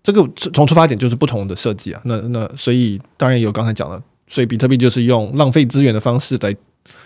[0.00, 2.00] 这个从出发点就是不同的设计啊。
[2.04, 4.00] 那那所以当然有刚才讲的，
[4.32, 6.54] 所以比特币就是用浪费资源的方式来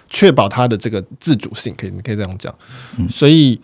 [0.09, 2.55] 确保它的这个自主性，可以你可以这样讲。
[3.11, 3.61] 所以。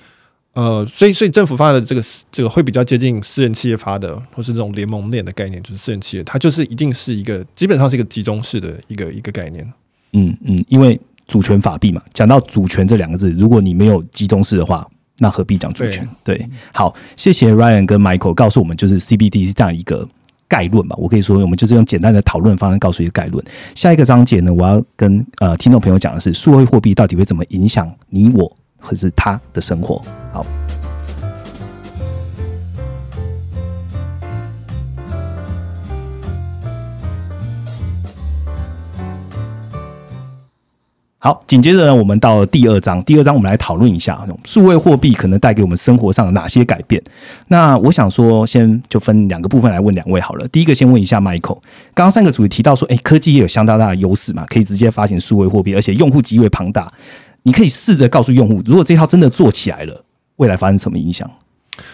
[0.54, 9.72] 呃，所以所以政府发的这个这个会比较接近私人企业发的，或是这种联盟链的概念，就是私人企业，它就是一定是一个基本上是一个集中式的一个一个概念。
[10.12, 14.86] 嗯嗯，因为主权法币嘛，讲到主权这两个字，如果你没有集中式的话，
[15.20, 16.06] 那何必讲主权？
[16.22, 20.06] 对，好，谢谢 Ryan 跟 Michael 告诉我们，就是 CBD 是这样一个
[20.52, 20.94] 概论吧。
[20.98, 23.42] 我可以说，我们就是用简单的讨论方式告诉一个概论。
[23.74, 28.50] 下一个章节呢，我要跟呃听众朋友讲的是，数位货币到底会怎么影响你我。
[28.84, 30.44] 或是他的生活，好。
[41.24, 43.00] 好，紧接着呢，我们到了第二章。
[43.04, 47.00] 第二章，我们来讨论一下数位货币可能带给我们生活上的哪些改变。
[47.46, 50.48] 那我想说，先就分两个部分来问两位好了。
[50.48, 51.60] 第一个，先问一下 Michael，
[51.94, 56.92] 刚刚三个主题提到说，哎，科技也有相当大的优势嘛，可以直接发行数位货币，而且用户极为庞大。
[57.44, 60.04] 你可以试着告诉用户，如果这套真的做起来了，
[60.38, 61.30] 未来发生什么影响？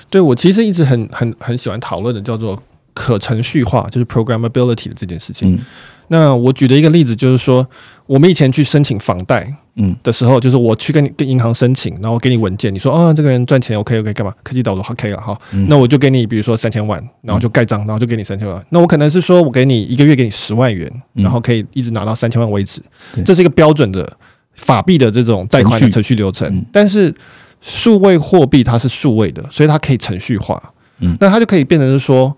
[0.08, 2.58] 对我其实一直很很很喜欢讨论的叫做
[2.94, 5.60] 可程序化，就是 programmability 的这件事情。
[6.08, 7.66] 那我举的一个例子就是说，
[8.06, 9.94] 我们以前去申请房贷，嗯。
[10.02, 14.34] 的时候，就是我去跟你跟银行申请，然后给你文件，你说啊这个人赚钱 OK OK 干嘛？
[14.42, 18.64] 科技导入 OK 了哈，那我就给你比如说三千万，然后就盖章，然后就给你三千万。
[18.70, 22.82] 那我可能是说我给你一个月给你十万元，然后可以一直拿到三千万为止，
[23.24, 24.16] 这是一个标准的。
[24.58, 26.16] 法币的这种贷款的程序。
[26.16, 27.14] 流程，但是
[27.60, 30.60] 数位货币它是数位的，所以它可以程序化。
[30.98, 32.36] 嗯，那它就可以变成是说，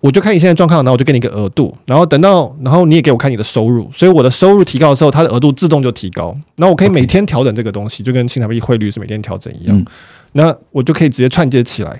[0.00, 6.36] 我就看你现在状况，然后我就给你一个额度，然后等到，然后你也给我看你的收入，所以我的收入提高的时候，它的额度自动就提高。
[6.56, 9.84] 然后我可以每天调整这个东西，就跟新台币汇率是每天调整一样。
[10.32, 11.90] 那我就可以直接串接起来，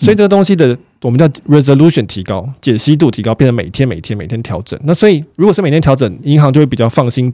[0.00, 4.78] 所以这个东西的我们叫 resolution 提高，解析度提高，变成每天每天每天调整。
[4.84, 7.32] 那所以如果是每天调整，银行就会比较放心。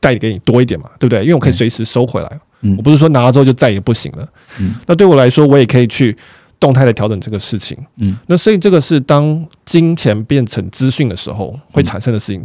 [0.00, 1.22] 贷给你多一点嘛，对不对？
[1.22, 2.40] 因为我可以随时收回来，
[2.76, 4.28] 我不是说拿了之后就再也不行了。
[4.60, 6.14] 嗯，那对我来说，我也可以去
[6.58, 7.76] 动态的调整这个事情。
[7.96, 12.42] 嗯，那所以这个是当金钱变成资讯的时候会产生的事情。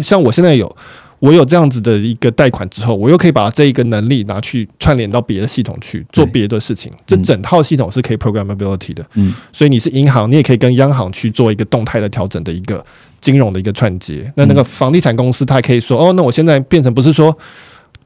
[0.00, 0.76] 像我现在有，
[1.18, 6.92] 我有这样子的一个贷款之后，我又可以把这一个能力拿去串联到别的系统去做别的事情。
[7.04, 12.80] 这整套系统是可以 programmability 的，嗯，所以你是银行，你也可以跟央行去做一个动态的调整的一个
[13.20, 14.32] 金融的一个串接。
[14.36, 17.36] 那那个房地产公司，它还可以说，哦，那我现在变成不是说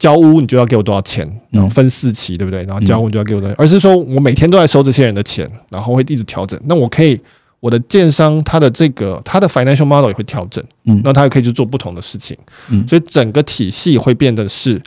[0.05, 2.61] 交屋你就要给我多少钱，然后分四期，对不对？
[2.63, 6.59] 然后交屋你就要给我多少，而是说我每天都在收这些人的钱，然后会一直调整。
[6.65, 7.19] 那我可以。
[7.61, 12.37] 我的建商，他的这个他的 financial model 也会调整，嗯那他也可以去做不同的事情，
[12.69, 14.79] 嗯所以整个体系会变得是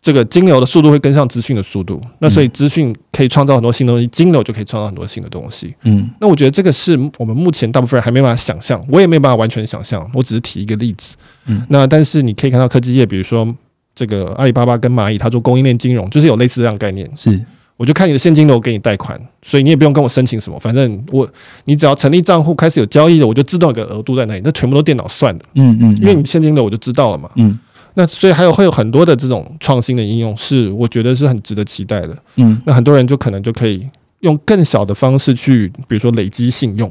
[0.00, 5.74] 这个金流的速度会跟上资讯的速度，那所以资讯可以创造很多新东西，金流就可以创造很多新的东西。
[5.82, 11.16] 嗯那我觉得这个是我们目前大部分人还没办法想象，我也没办法完全想象，我只是提一个例子。
[11.46, 13.52] 嗯，那但是你可以看到科技业，比如说
[13.94, 17.08] 这个阿里巴巴跟蚂蚁，它做供应链金融，就是有类似这样的概念。
[17.16, 17.38] 是
[17.76, 21.28] 我就看你的现金流给你贷款，所以你也不用跟我申请什么，反正我
[21.64, 27.28] 你只要成立账户开始有交易的，我就自动有个额度在那里，那全部都电脑算的，嗯嗯，因为你现金流我就知道了嘛。
[27.36, 27.58] 嗯
[27.94, 32.16] 那所以还有会有很多的这种创新的应用，是我觉得是很值得期待的。
[32.36, 33.86] 嗯那很多人就可能就可以
[34.20, 36.90] 用更小的方式去，比如说累积信用，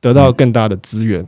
[0.00, 1.24] 得到更大的资源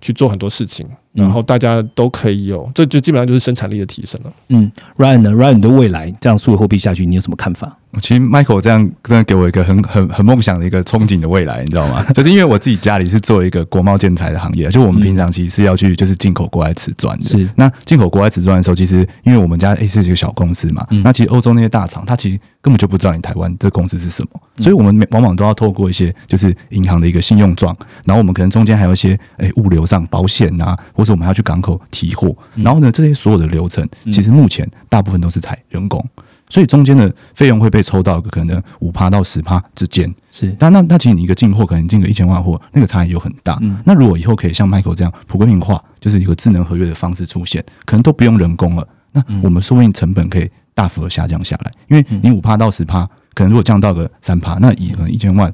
[0.00, 4.32] 去做很多事情，然后大家都可以有，这就基本上就是生产力的提升了。
[4.48, 7.76] 嗯，Ryan 呢？Ryan 的未来这样数位货币下去，你有什么看法？
[8.00, 12.02] 其实 Michael 这样真的给我一个很很很梦想的一个憧憬的未来，你知道吗？
[12.14, 17.24] 就是因为我自己家里是做一个国贸建材的行业，就我们平常其实是要去就是进口国外瓷砖的。
[17.26, 36.00] 是那进口国外瓷砖的时候，其实因为我们家诶是一个小公司嘛，嗯那其实欧洲那些大厂，它其实根本就不知道你台湾这公司是什么，所以我们往往都要透过一些就是银行的一个信用状，然后我们可能中间还有一些诶物流上保险啊，或者我们还要去港口提货，然后呢这些所有的流程，其实目前大部分都是采人工。
[36.48, 40.54] 所以中间的费用会被抽到一个可能五趴到十趴之间，是。
[40.60, 43.58] 但那那其实你一个进货可能进个一千万货，那个差异又很大。
[43.62, 43.80] 嗯。
[43.84, 48.86] 那如果以后可以像 Michael 这样普规命化，就是一个智能合约的方式出现，可能都不用人工了。
[49.12, 55.52] 那我们说不定成本可以大幅的下降下来，因为你五趴到十趴，可能如果降到个三趴，那以可能一千万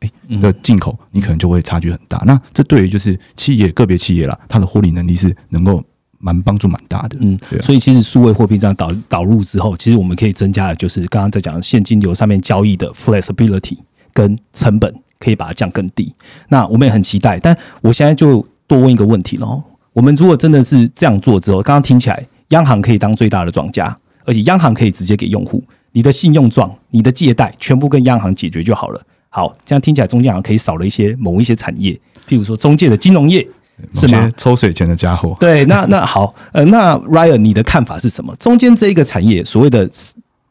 [0.00, 2.22] 的诶、嗯的进口，你可能就会差距很大。
[2.26, 5.82] 那这对于就是企业个别企业啦，它的获利能力是能够
[6.18, 7.16] 蛮帮助蛮大的。
[7.20, 13.78] 嗯对啊，所以其实数位货币这样导导入之后，其实我们可以增加的就是刚刚在讲现金流上面交易的 flexibility
[14.12, 16.14] 跟成本，可以把它降更低。
[16.48, 19.62] 那我们也很期待，但我现在就多问一个问题了哦。
[19.92, 29.02] 我们如果真的是这样做之后，刚刚听起来央行可以当最大的庄家，而且央行可以直接给用户你的信用状、你的借贷全部跟央行解决就好了。
[29.30, 31.92] 好，这样听起来中间好像可以少了一些某一些产业，
[32.26, 33.46] 譬如说中介的金融业，
[33.92, 34.34] 某是吗些？
[34.36, 38.34] 抽水钱的家伙，对，那那好，呃，那 Ryan，你的看法是什么？
[38.36, 39.88] 中间这一个产业，所谓的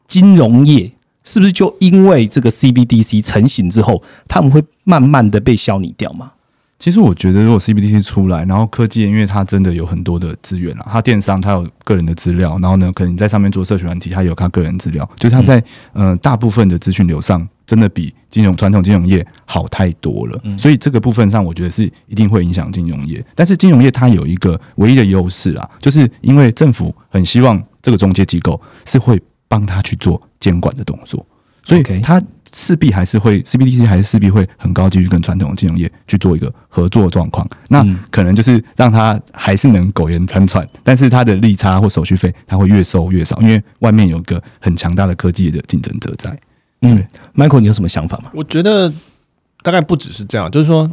[0.06, 0.90] 金融业，
[1.24, 6.32] 是不是就因为这个 CBDC 成型之后，他们会慢慢的被消弭掉吗？
[6.78, 15.62] 其实我觉得，如果 CBDC 出来，然后科技，因为它真的有很多的资源啊，它电商它有个人的资料，然后呢，可能你在上面做社群软体，它有它个人资料，就是它在
[15.92, 20.40] 呃大部分的资讯流上，真的比金融传统金融业好太多了。
[20.56, 23.24] 所以这个部分上，我觉得是一定会影响金融业。
[23.34, 31.26] 但是金融业它有一个唯一的优势啊，就是因为政府很希望这个中介机构是会帮他去做监管的动作，
[31.64, 32.22] 所以它
[32.58, 37.48] 势必还是会 CBDC 还是势必会很高继续跟传统的金融业去做一个合作状况。
[37.68, 46.36] 那嗯可能就是让它还是能苟延残喘，但是它的利差或手续费它会越收越少，因为外面有个很强大的科技的竞争者在。
[46.82, 48.30] 嗯，Michael，你有什么想法吗？
[48.34, 48.92] 我觉得
[49.62, 50.90] 大概不只是这样，就是说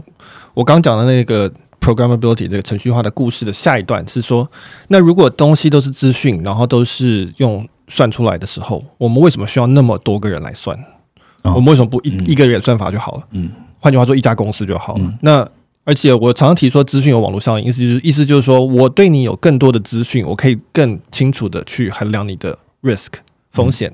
[0.53, 1.51] 我刚讲的那个
[1.81, 4.49] programmability 这个程序化的故事的下一段是说，
[4.89, 10.77] 那如果东西都是资讯，然后都是用算出来的时候，我们为什么需要那么多个人来算？
[11.45, 13.23] 哦我们为什么不一、嗯一个人算法就好了？
[13.31, 14.99] 嗯换句话说，一家公司就好了。
[15.01, 15.47] 嗯那
[15.83, 23.09] 而且我常常提说，资讯有网络效应，意思就是意思就是说我对你有更多的资讯，我可以更清楚的去衡量你的 risk
[23.51, 23.93] 风险。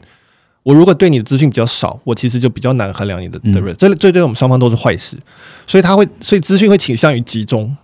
[0.63, 5.17] 我如果对你的资讯比较少，我其实就比较难衡量你的的嗯 risk，这这对我们双方都是坏事。
[5.67, 7.75] 所以他会，所以资讯会倾向于集中。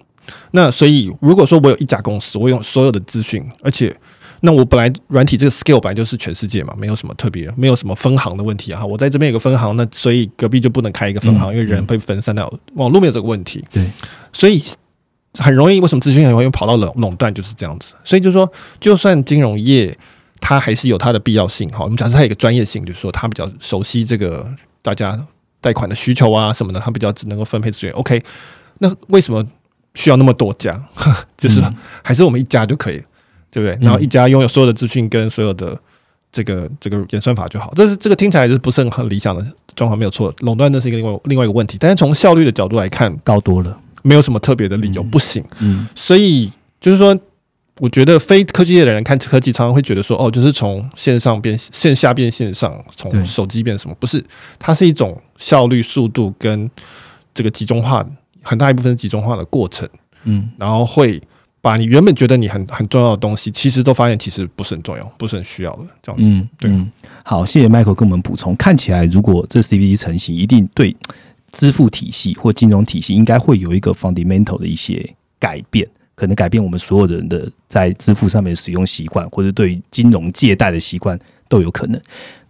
[0.52, 3.94] 那所以如果说我有一家公司，我有所有的资讯，而且
[4.42, 8.86] 那我本来软体这个 scale 本来就是全世界嘛，没有什么特别，没有什么分行的问题啊。
[8.86, 13.64] 我在这边有个分行，那所以隔壁就不能开一个分行，嗯因为人被分散到网络没有这个问题。
[13.72, 13.90] 对，
[14.32, 14.64] 所以
[15.38, 17.94] 很容易，为什么资讯很容易跑到垄垄断就是这样子。
[18.04, 19.96] 所以就是说，就算金融业
[20.40, 21.84] 它还是有它的必要性哈。
[21.84, 24.48] 我们假设它有一个专业性，就是说它比较熟悉这个
[24.82, 25.20] 大家
[25.62, 27.94] 贷款的需求啊什么的，它比较只能够分配资源。
[27.96, 28.24] OK，
[28.80, 29.46] 那为什么
[29.96, 30.80] 需要那么多家？
[31.38, 33.04] 就是嗯还是我们一家就可以了，
[33.52, 33.78] 对不对？
[33.82, 35.78] 然后一家拥有所有的资讯跟所有的
[36.32, 37.72] 这个这个演算法就好。
[37.76, 39.46] 这是这个听起来就是不是很很理想的
[39.76, 40.34] 状况，没有错。
[40.40, 43.80] 垄断那是一个另外另外一个问题，但是从效率的角度来看，高多了。
[44.04, 45.44] 没有什么特别的理由不行。
[45.60, 47.18] 嗯所以就是说，
[47.80, 53.96] 我觉得非科技业的人看科技，常常会觉得说，哦，就是从线上变线下变线上，对从手机变什么？
[54.00, 54.24] 不是，
[54.58, 56.70] 它是一种效率、速度跟
[57.34, 58.06] 这个集中化，
[58.44, 59.88] 很大一部分是集中化的过程，
[60.24, 61.22] 嗯然后会
[61.68, 66.26] 把你原本觉得你很很重要的东西，其实都发现其实不是很重要，不是很需要的这样子。
[66.26, 66.90] 嗯，对嗯，
[67.26, 68.56] 好，谢谢 Michael 跟我们补充。
[68.56, 70.96] 看起来，如果这 CBD 成型，一定对
[71.52, 82.02] 支付体系或金融体系应该会有一个 fundamental 的一些改变，可能改变我们所有人的在支付上面的使用习惯，或者对于金融借贷的习惯都有可能。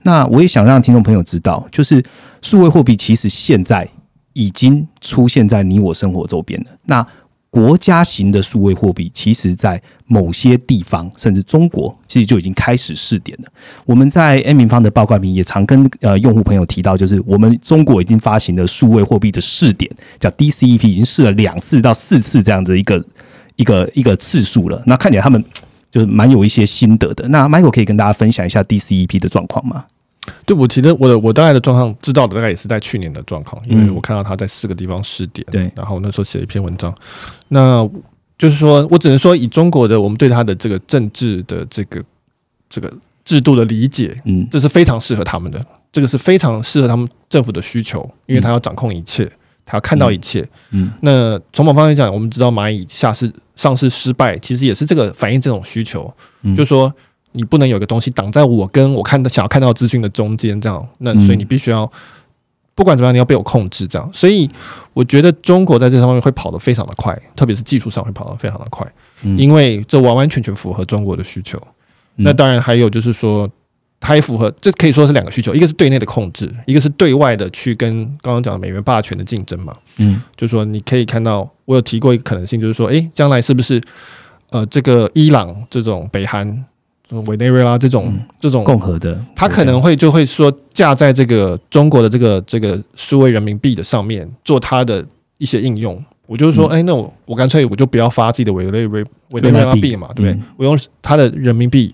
[0.03, 2.03] 那我也想让听众朋友知道，就是
[2.43, 3.89] 数位货币其实现在
[4.33, 6.67] 已经出现在你我生活周边了。
[6.85, 7.03] 那
[7.57, 13.49] 国家型的数位货币，其实在某些地方，甚至中国，其实就已经开始试点了。
[13.83, 23.03] 我们在 N 平方的报告里面也常跟呃用户朋友提到，就是我们中国已经发行的数位货币的试点，叫 DCEP，已经试了两次到四次这样的一个
[23.55, 24.79] 一个一个次数了。
[24.85, 25.43] 那看起来他们
[25.89, 27.27] 就是蛮有一些心得的。
[27.29, 29.83] 那 Michael 可以跟大家分享一下 DCEP 的状况吗？
[30.45, 33.95] 对我其实我的我大概的状况知道的大概也是在去年的状况，因为嗯。
[33.95, 35.71] 我看到他在四个地方试点，对。
[35.75, 36.93] 然后那时候写了一篇文章，
[37.49, 37.87] 那
[38.37, 42.03] 就是说我只能说以中国的我们对他的这个政治的这个
[42.69, 42.91] 这个
[43.25, 44.47] 制度的理解，嗯。
[44.51, 49.29] 这是非常适合他们的，这个是非常适合他们政府的需求，因为他要掌控一切，
[49.65, 50.47] 他要看到一切。
[50.71, 50.91] 嗯。
[51.01, 56.13] 那从某方面讲，我们知道蚂蚁下市上市失败，其实也是这个反映这种需求，
[56.43, 56.55] 嗯。
[56.55, 56.93] 就是说
[57.31, 61.91] 你不能有个东西挡在我跟我看到想要看到资讯的中间，这样，那嗯所以你必须要。
[62.75, 64.07] 不管怎么样，你要被我控制，这样。
[64.13, 64.47] 所以
[64.93, 68.85] 我觉得中国在这方面会跑得非常的快，特别是技术上会跑得非常的快，
[69.23, 71.57] 嗯因为这完完全全符合中国的需求。
[72.17, 73.49] 嗯那当然还有就是说，
[73.99, 79.73] 它也符合，这可以说是两个需求，一个是对内的控制，一个是对外的去跟刚刚讲的美元霸权的竞争嘛。
[79.97, 83.81] 嗯就是说，你可以看到，我有提过一个可能性，就是说，诶，将来是不是
[84.51, 86.63] 呃，这个伊朗这种北韩、
[87.25, 95.05] 委内瑞拉这种、这种共和的，他可能会就会说架在这个中国的这个这个数位人民币的上面做它的
[95.37, 96.03] 一些应用。
[96.25, 100.31] 我就是说，哎、那我我干脆我就不要发自己的委内瑞委内瑞拉币嘛，对不对？
[100.31, 101.89] 嗯我用他的人民币，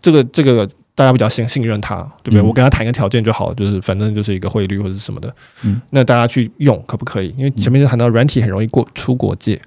[0.00, 2.40] 这个这个大家比较信信任他，对不对？
[2.40, 5.34] 嗯我跟他谈一个条件就好了，就是反正就是一个汇率或者是什么的，
[5.64, 7.34] 嗯，那大家去用可不可以？
[7.36, 9.60] 因为前面就谈到软体很容易过出国界，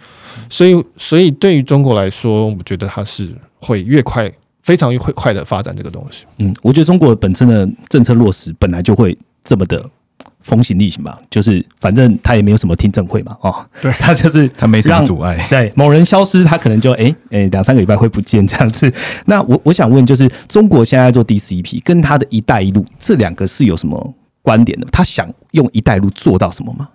[0.50, 3.28] 所以所以对于中国来说，我觉得它是
[3.60, 4.32] 会越快。
[4.66, 9.88] 非常会快的发展这个东西，嗯，我觉得中国本身的政策落实本来就会这么的
[10.42, 15.38] 风行力行吧，就是反正他也没有什么听证会嘛，哦，对 他就是他没什么阻碍。
[15.50, 18.92] 对某人消失，他可能就哎哎两三个礼拜会不见这样子。
[19.26, 24.88] 那我我想问，就是中国现在做 DCP 跟他的一带一路这两个是有什么观点的？
[24.92, 26.90] 他想用一带一路做到什么吗？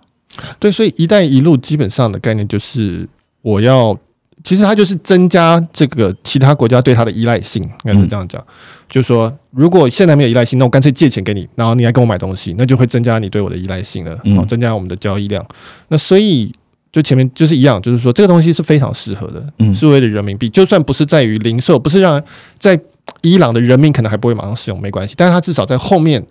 [0.59, 3.05] 对，所以“一带一路”基本上的概念就是
[3.41, 3.97] 我要，
[4.43, 8.43] 其实它就是增加这个其他国家对它的依赖性，应该是这样讲。
[8.89, 15.45] 就是说，如果现在没有依赖性，那我干脆借钱给你，然后你来跟我买东西，那就会增加你对我的依赖性了，增加我们的交易量。
[15.87, 16.51] 那所以
[16.91, 22.21] 就前面就是一样，就是说这个东西是非常适合的，嗯是为了人民币，就算不是在于零售，不是让
[22.59, 22.77] 在
[23.21, 26.21] 伊朗的人民可能还不会马上使用，没关系，但是它至少在后面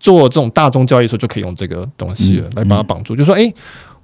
[0.00, 3.52] 做这种大宗交易的时候就可以用这个东西来把它绑住，就说哎。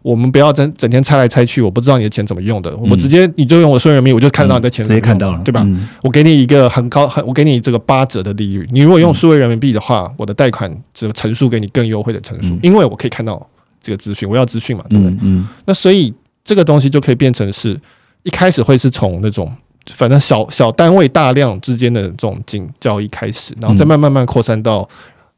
[0.04, 5.62] 诶我们不要整整天猜来猜去，我不知道你的钱怎么用的，我直接你就用我数人民币，我就看到你的钱嗯直接看到了，对吧？
[5.64, 8.68] 嗯我给你一个很高很，我给你这个八折的利率。
[8.70, 13.44] 你如果用数位人民币的话，我的贷款这个陈述给你更优惠的陈述，嗯因为我可以看到
[13.80, 15.10] 这个资讯，我要资讯嘛，对不对？
[15.12, 16.12] 嗯嗯那所以
[16.44, 17.80] 这个东西就可以变成是
[18.24, 19.50] 一开始会是从那种
[19.90, 24.86] 反正小小单位大量之间的这种经交易开始，然后再慢慢慢扩散到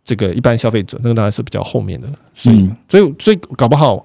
[0.05, 2.09] 这个一般消费者，那个当然是比较后面的。
[2.35, 4.05] 所以，嗯所以，所以搞不好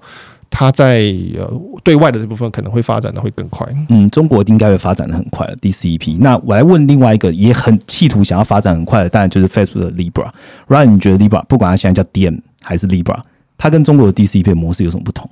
[0.54, 1.50] 它在呃
[1.82, 3.66] 对外的这部分可能会发展的会更快。
[3.88, 6.18] 嗯，中国应该会发展的很快的 DCEP。
[6.20, 10.30] 那我来问另外一个也很企图想要发展很快的，当然就是 Facebook 的 Libra。
[10.68, 13.18] Ryan，你觉得 Libra 不管它现在叫 DM 还是 Libra，
[13.56, 15.28] 它跟中国的 DCEP 的模式有什么不同？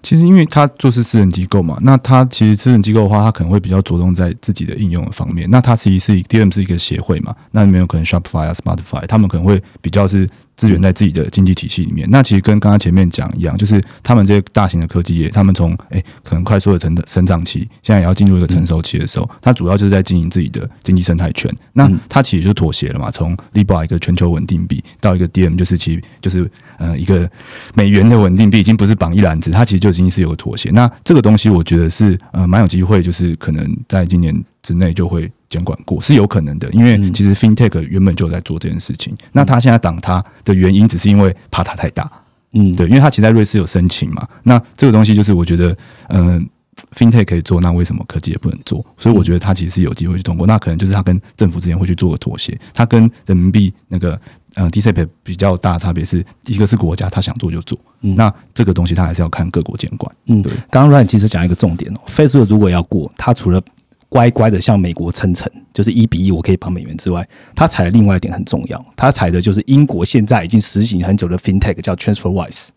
[0.00, 5.50] 其实因为它就是私人机构嘛，那它其实私人机构的话，它可能会比较着重在自己的应用的方面。
[5.50, 10.28] 那它其实是 DM 是一个协会嘛，那里面有可能 Shopify 啊、Spotify，他们可能会比较是
[10.62, 12.08] 资源在自己的经济体系里面。
[12.08, 21.52] 那其实跟刚刚前面讲一样，就是他们这些大型的科技业，他们从诶可能快速的成长生长期，现在也要进入一个成熟期的时候，它主要就是在经营自己的经济生态圈。
[21.72, 26.48] 那嗯它其实就妥协了嘛，从 Libra 一个全球稳定币到一个 DM，就是其就是
[26.78, 27.28] 呃一个
[27.74, 30.70] 美元的稳定币，已经不是绑一篮子，它其实就已经是有个妥协。
[30.70, 34.32] 那这个东西我觉得是呃蛮有机会，就是可能在今年
[34.62, 39.14] 之内就会监管过，是有可能的，因为嗯其实 FinTech 原本就在做这件事情。
[39.32, 42.10] 那他现在挡他的原因，只是因为怕它太大，
[42.52, 44.26] 嗯，对，因为他其实在瑞士有申请嘛。
[44.42, 45.76] 那这个东西就是我觉得，
[46.08, 46.48] 嗯、
[46.96, 48.84] FinTech 可以做，那为什么科技也不能做？
[48.96, 50.46] 所以我觉得他其实是有机会去通过。
[50.46, 54.18] 那可能就是他跟政府之间会去做个妥协，他跟人民币那个
[54.54, 60.14] 呃 DCP 比较大的差别是一个是国家，他想做就做，嗯那这个东西他还是要看各国监管。
[60.26, 60.52] 嗯，对。
[60.70, 63.62] 刚刚 Ryan 其实讲一个重点哦，Facebook 如果要过，它除了
[64.12, 72.68] 乖乖的向美国称臣，就是一比一我可以帮美元之外，他踩的另外一点很重要，他踩的就是英国现在已经实行很久的 FinTech 叫 TransferWise。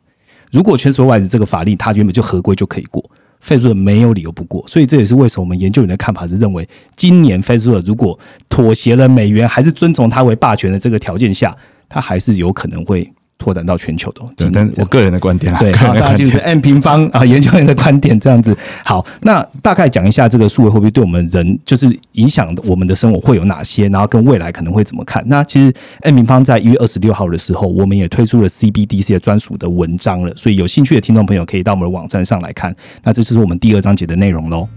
[0.54, 3.04] 如果 TransferWise 这个法令它原本就合规就可以过
[3.46, 6.66] ，Facebook 没有理由不过，所以这也是为什么我们研究员的看法是认为，
[6.96, 8.18] 今年 Facebook 如果
[8.48, 11.54] 妥协了美元，还是遵从它为霸权的这个条件下，
[11.90, 14.30] 它还是有可能会拓展到全球的哦。
[14.38, 16.44] 对今，年这样但我个人的观点啊，对，大家就是点。
[16.46, 18.56] M 平方啊， 研究员的观点这样子。
[18.84, 25.24] 好，那大概讲一下这个数位货币对我们人就是影响我们的生活会有哪些，然后跟未来可能会怎么看。
[25.28, 32.76] 那其实 M 平方在一月二十六号的时候，我们也推出了 CBDC 的专属的文章了，所以有兴趣的听众朋友可以到我们的网站上来看。
[33.04, 34.68] 那这就是我们第二章节的内容喽。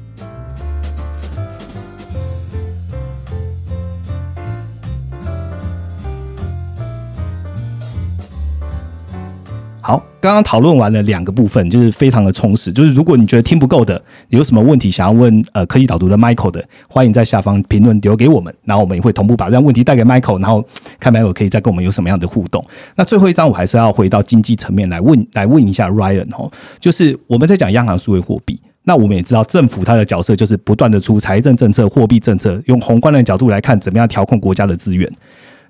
[9.88, 12.70] 好，刚刚讨论完了两个部分，就是非常的充实。
[12.70, 20.62] 就是如果你觉得听不够的，有什么问题想要问呃科技导读的 Michael 的，欢迎在下方评论留给我们，然后我们也会同步把这样问题带给 Michael，然后
[21.00, 22.62] 看 Michael 可以再跟我们有什么样的互动。
[22.96, 28.60] 那最后一章我还是要回到经济层面来问来问一下 Ryan 哦，就是我们在讲央行数位货币。
[28.84, 35.10] 那我们也知道，政府它的角色就是不断的出财政政策、货币政策，用宏观的角度来看，怎么样调控国家的资源。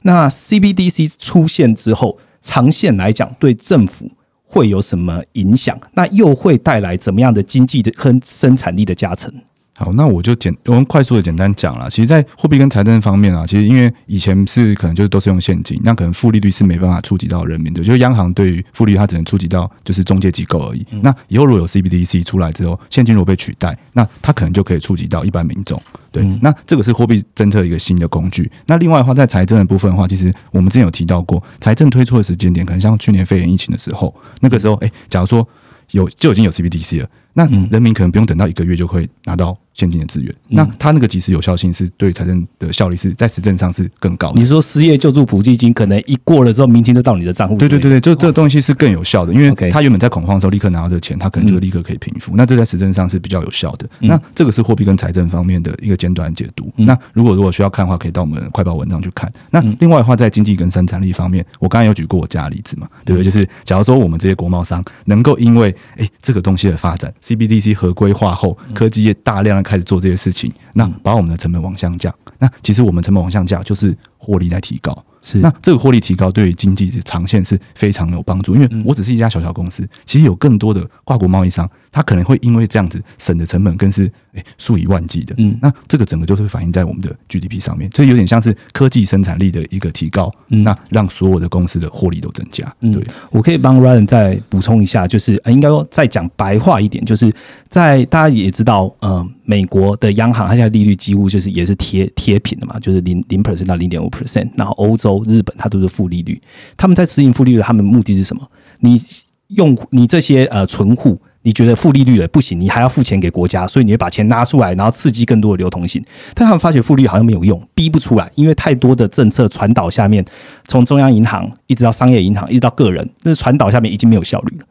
[0.03, 4.11] 那 CBDC 出现之后，长线来讲对政府
[4.45, 5.78] 会有什么影响？
[5.93, 9.32] 那又会带来怎么样的经济的和生产力的加成？
[9.81, 11.89] 好，那我就简我们快速的简单讲了。
[11.89, 20.85] 其实，在货币跟财政方面啊，其实因为以前是可能就是都是用现金，那可能负利率是没办法触及到人民的，就是央行对于负利率它只能触及到就是中介机构而已。
[21.01, 25.81] 那以后如果有 CBDC 出来之后，现金如果被取代，那它可能就可以触及到一般民众。
[26.11, 28.51] 对，嗯那这个是货币政策一个新的工具。
[28.66, 35.47] 那另外的话，在财政的部分的话，其实我们之前有提到过，财政推出的时间点，可能像去年肺炎疫情的时候，那个时候，哎、假如说
[35.93, 40.31] 有就已经有 CBDC 了，那嗯人民可能不用等到一个月就会拿到现金的资源。
[40.49, 44.47] 嗯那它那个即时有效性是对财政的效率是在实证上是更高的你。
[44.47, 47.57] 说失业救助补助金可能一过了之后，明天就到你的账户？
[47.57, 52.33] 对对对对，就这个东西是更有效的，因为他原本在恐慌的时候立刻拿到这个钱，他可能就嗯立刻可以平复。
[52.35, 53.87] 那这在实证上是比较有效的。
[54.01, 56.70] 嗯那这个是货币跟财政方面的一个简短解读。
[56.76, 59.31] 嗯那如果如果需要看的话，可以到我们快报文章去看。
[59.51, 63.24] 那嗯另外的话，在经济跟生产力方面，我刚才有举过我家的例子嘛，对不对？
[63.24, 72.14] 就是假如说我们这些国贸商能够因为诶这个东西的发展，CBDC 合规化后，科技业大量的开始做这些事情，那把我们的成本往下降。
[72.39, 75.05] 那其实我们成本往下降，就是获利在提高。
[75.21, 85.35] 是那这个获利提高对于经济的长线是非常有帮助，因为嗯我只是一家小小公司，其实有更多的跨国贸易商，他可能会因为这样子省的成本更是诶数以万计的。
[85.39, 92.73] 嗯那这个整个就是会反映在我们的 GDP 上面，所以有点像是科技生产力的一个提高，嗯那让所有的公司的获利都增加。
[92.81, 97.31] 嗯对，我可以帮 Ryan 再补充一下，就是、呃、应该说再讲白话一点，就是
[97.69, 106.39] 在大家也知道，呃，美国的央行它现在利率几乎就是也是贴贴平的嘛，就是零零 percent 到零点五 percent，然后欧洲、日本它都是负利率，
[106.77, 108.47] 他们在实行负利率，他们目的是什么？
[108.81, 109.01] 你
[109.49, 111.19] 用你这些呃存户。
[111.49, 116.05] 你觉得负利率了不行，你还要付钱给国家，所以你会把钱拿出来，然后刺激更多的流通性。
[116.35, 120.23] 但他们发觉负利率好像没有用，逼不出来，因为太多的政策传导下面，
[120.67, 124.67] 从中央银行一直到商业银行，一直到个人，那传导下面已经没有效率了。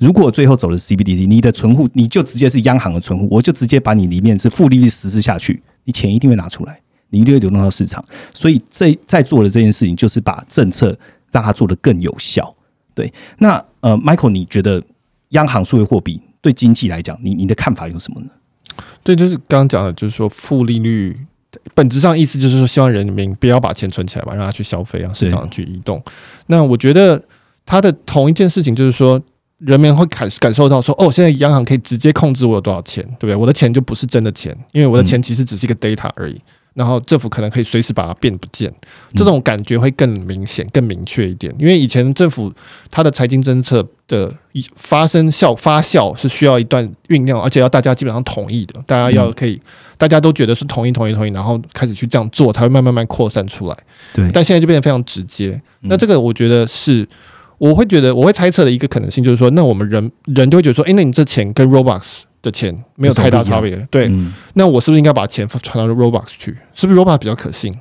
[0.00, 6.80] 如果最后走的是 CBDC，你的存户你就直接是央行的存户，我就直接把你里面是负利率实施下去，你钱一定会拿出来，
[7.10, 8.02] 你一定会流动到市场。
[8.32, 10.98] 所以这在做的这件事情，就是把政策
[11.30, 12.50] 让它做得更有效。
[12.94, 14.82] 对，那呃，Michael，你觉得
[15.32, 18.30] 央行数位货币对经济来讲，你你的看法有什么呢？
[19.04, 21.14] 对，就是刚刚讲的，就是说负利率
[21.74, 26.02] 本质上意思就是说，希望人民不要把钱存起来嘛，让他去消费，让市场去移动。
[26.46, 27.22] 那我觉得
[27.66, 29.20] 他的同一件事情就是说，
[29.58, 33.36] 人民会感感受到说，哦，现在央行可以直接控制我有多少钱，对不对？
[33.36, 36.40] 我的钱就不是真的钱，因为我的钱其实只是一个 data 而已。
[36.74, 38.72] 然后政府可能可以随时把它变不见，
[39.14, 41.52] 这种感觉会更明显、更明确一点。
[41.58, 42.52] 因为以前政府
[42.90, 44.32] 它的财经政策的
[44.76, 49.60] 发生效发酵是需要一段酝酿，而且要大家基本上同意的，大家要可以，
[49.98, 53.76] 大家都觉得是同意、同意、同意，然后开始去这样做，才会慢慢慢扩散出来。
[54.14, 55.60] 对但现在就变得非常直接。
[55.80, 57.06] 那这个我觉得是，
[57.58, 66.56] 我会觉得我会猜测的一个可能性就是说，那我们人人就会觉得说，诶，那你这钱跟 Robux 的钱没有太大差别，对，嗯那我是不是应该把钱传到 Robux 去？
[66.74, 67.74] 是不是 Robux 比较可信？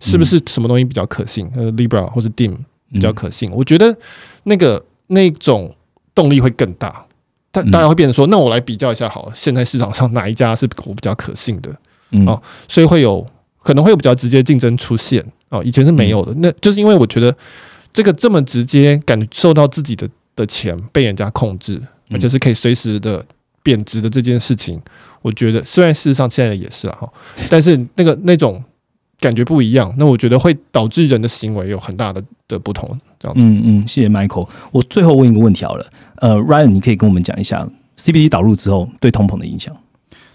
[0.00, 1.50] 是不是什么东西比较可信？
[1.54, 2.56] 呃，Libra 或者 Dim
[2.92, 3.50] 比较可信？
[3.52, 3.96] 我觉得
[4.44, 5.74] 那个那种
[6.14, 7.04] 动力会更大。
[7.52, 11.70] 但大家会变成说，那我来比较一下好了，现在市场上哪一家是我比较可信的？
[12.12, 13.26] 嗯哦所以会有
[13.62, 17.36] 可能会有比较直接竞争出现哦，以前是没有的，那就是因为我觉得
[17.92, 21.74] 这个这么直接感受到自己的的钱被人家控制，
[22.08, 23.24] 嗯而且是可以随时的
[23.62, 24.80] 贬值的这件事情，
[25.22, 27.12] 我觉得虽然事实上现在也是啊哈，
[27.48, 28.62] 但是那个那种
[29.18, 32.88] 感觉不一样，那我觉得会导致人的行为有很大的的不同，
[33.18, 33.44] 这样子。
[33.44, 34.48] 嗯嗯，谢谢 Michael。
[34.72, 35.86] 我最后问一个问题好了，
[36.16, 39.76] 呃，Ryan，你可以跟我们讲一下 CBD 导入之后对通膨的影响。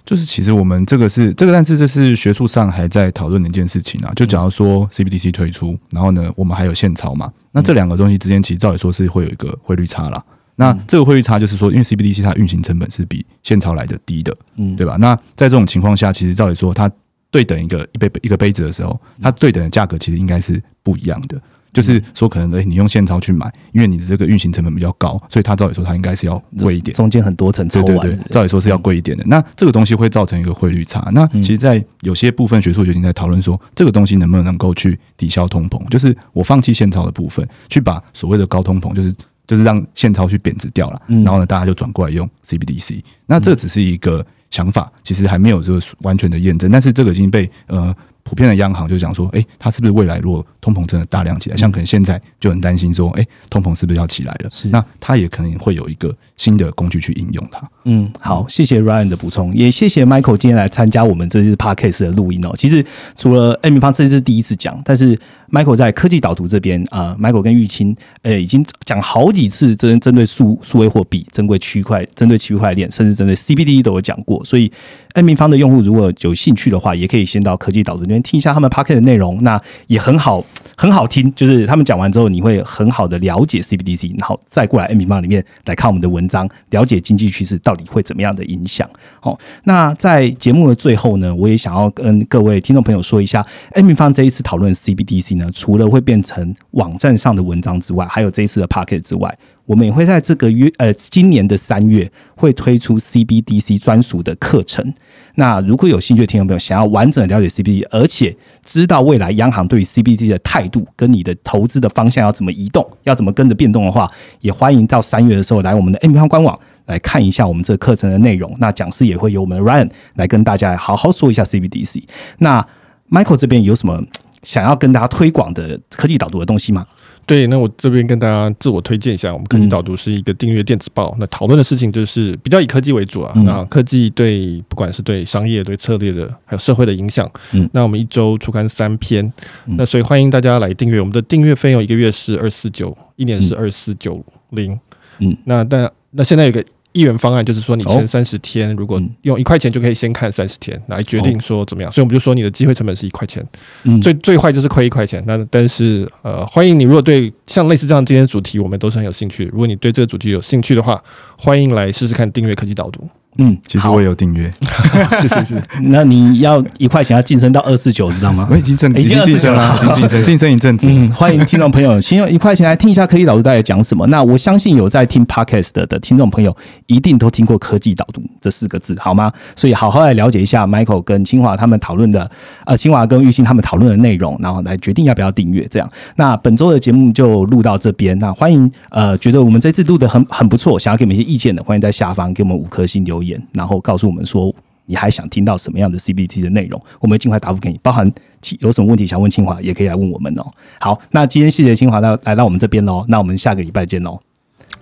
[0.06, 4.14] 就是其实我们这个是这个，但是这是学术上还在讨论的一件事情啊。
[4.16, 10.24] 就假如说 CBDC 推出，然后呢，我们还有现钞嘛，那这两个东西之间其实照理说是会有一个汇率差啦。
[10.56, 14.96] 那这个汇率差就是说，因为 CBDC 它运行成本是比现钞来的低的，嗯，对吧？
[15.00, 16.90] 那在这种情况下，其实照理说它
[17.30, 21.42] 对等一个一杯一个杯子的时候，它对等的价格其实应该是不一样的。
[21.74, 26.96] 就是说，可能诶你用现钞去买，因为你的这个运行成本比较高，所以它照理说它应该是要贵一点。
[26.96, 29.26] 中间很多层抽完，对对对，照理说是要贵一点的。
[29.28, 31.10] 那这个东西会造成一个汇率差。
[31.12, 39.14] 那其实，在有些部分学术就已经在讨论说，这个东西能不能够去抵消通膨，就是我放弃现钞的部分，去把所谓的高通膨，就是
[39.46, 43.02] 就是让现钞去贬值掉了，嗯然后呢，大家就转过来用 CBDC。
[43.26, 47.96] 那这只是一个想法，其实还没有就是完全的验证，但是这个已经被呃。
[48.26, 54.50] 普遍的央行就讲说，诶，它是不是未来如果通膨真的大量起来，像可能现在就很担心说，诶，通膨是不是要起来了？
[54.52, 57.62] 是那它也可能会有一个新的工具去应用它。
[57.84, 62.52] 嗯，好，谢谢 Ryan 的补充，也谢谢 Michael 今天来参加我们这次 Podcast 的录音哦。
[62.58, 62.84] 其实
[63.16, 65.18] 除了 M 方这次是第一次讲，但是
[65.52, 74.44] Michael 在科技导读这边啊、m i c h a e l 跟玉清呃已经讲好几次针针对数数位货币、针对区块、针对区块链，甚至针对 CBD 都有讲过。
[74.44, 74.72] 所以
[75.14, 80.46] M 方的用户如果有兴趣的话，也可以先到科技导读听一下他们 Podcast 的内容，那也很好。
[80.78, 88.86] 很好听，就是他们讲完之后，你会很好的了解 CBDC，然后再过来 M 平方里面来看我们的文章，了解经济趋势到底会怎么样的影响。
[89.22, 93.42] 好，那在节目的最后呢，我也想要跟各位听众朋友说一下
[93.72, 99.34] ，M 平方这一次讨论 CBDC 呢，除了会变成网站上的文章之外，还有这一次的 p o c k e t 之外，
[99.66, 104.94] 我们也会在这个月呃今年的三月会推出 CBDC 专属的课程。
[105.36, 114.08] 那如果有兴趣的听众朋友想要完整的了解 CBD，而且知道未来央行对于 CBD 的态度跟你的投资的方向要怎么移动，要怎么跟着变动的话，
[114.42, 118.56] 也欢迎到三月的时候来我们的 M 方官网来看一下我们这个课程的内容。
[118.60, 122.04] 那讲师也会由我们 Ryan 来跟大家好好说一下 CBDC。
[122.38, 122.66] 那
[123.10, 124.02] Michael 这边有什么
[124.44, 126.86] 想要跟大家推广的科技导读的东西吗？
[127.26, 133.34] 对，那我这边跟大家自我推荐一下，我们科技导读是一个订阅电子报，那讨论的事情就是比较以科技为主啊。
[133.36, 139.26] 嗯那科技对不管是对商业、对策略的，还有社会的影响，嗯那我们一周出刊三篇，
[139.66, 141.00] 嗯那所以欢迎大家来订阅。
[141.00, 144.80] 我们的订阅费用一个月是二四九，一年是二四九零。
[145.20, 146.64] 嗯，那但那现在有个
[146.96, 151.92] 一元方案，就是说你哦前三十天，如果嗯用一块钱就可以先看三十天，来决定说怎么样。
[151.92, 153.46] 所以我们就说你的机会成本是一块钱。
[153.84, 155.22] 嗯最最坏就是亏一块钱。
[155.28, 159.46] 那但是呃，欢迎你，如果对像类似这样今天的主题，我们都是很有兴趣。
[159.52, 161.04] 如果你对这个主题有兴趣的话，
[161.38, 163.06] 欢迎来试试看订阅科技导读。
[163.38, 164.52] 嗯，其实我也有订阅，
[165.20, 168.56] 是是是，那你要一块钱要晋升到二四九，知道吗我？
[168.56, 170.88] 已经挣，已经晋升了，已经晋升， 晋升一阵子。
[170.90, 174.06] 嗯，欢迎听众朋友先用一块钱来听一下科技导读大概讲什么。
[174.08, 176.56] 那我相信有在听 podcast 的的听众朋友，
[176.88, 179.32] 一定都听过科技导读这四个字，好吗？
[179.56, 182.30] 所以好好来了解一下 Michael 跟清华他们讨论的，
[182.66, 185.68] 呃，清华跟玉兴他们讨论的内容，然后来决定要不要订阅。
[185.70, 188.18] 这样，那本周的节目就录到这边。
[188.20, 194.54] 那欢迎呃，觉得我们这次录的很很不错，想要给我们一些意见的，欢迎在下方给我们五颗星留言，然后告诉我们说。
[194.88, 196.80] 你还想听到什么样的 CBT 的内容？
[197.00, 198.08] 我们会尽快答复给你，包含
[198.40, 200.46] 其有什么问题想问清华，也可以来问我们哦。
[200.80, 204.20] 好，那今天谢谢清华到来到我们这边喽，那我们下个礼拜见喽，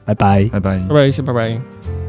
[0.04, 0.44] 拜拜。
[0.52, 0.78] 拜拜。
[0.80, 2.03] 拜拜，先拜拜。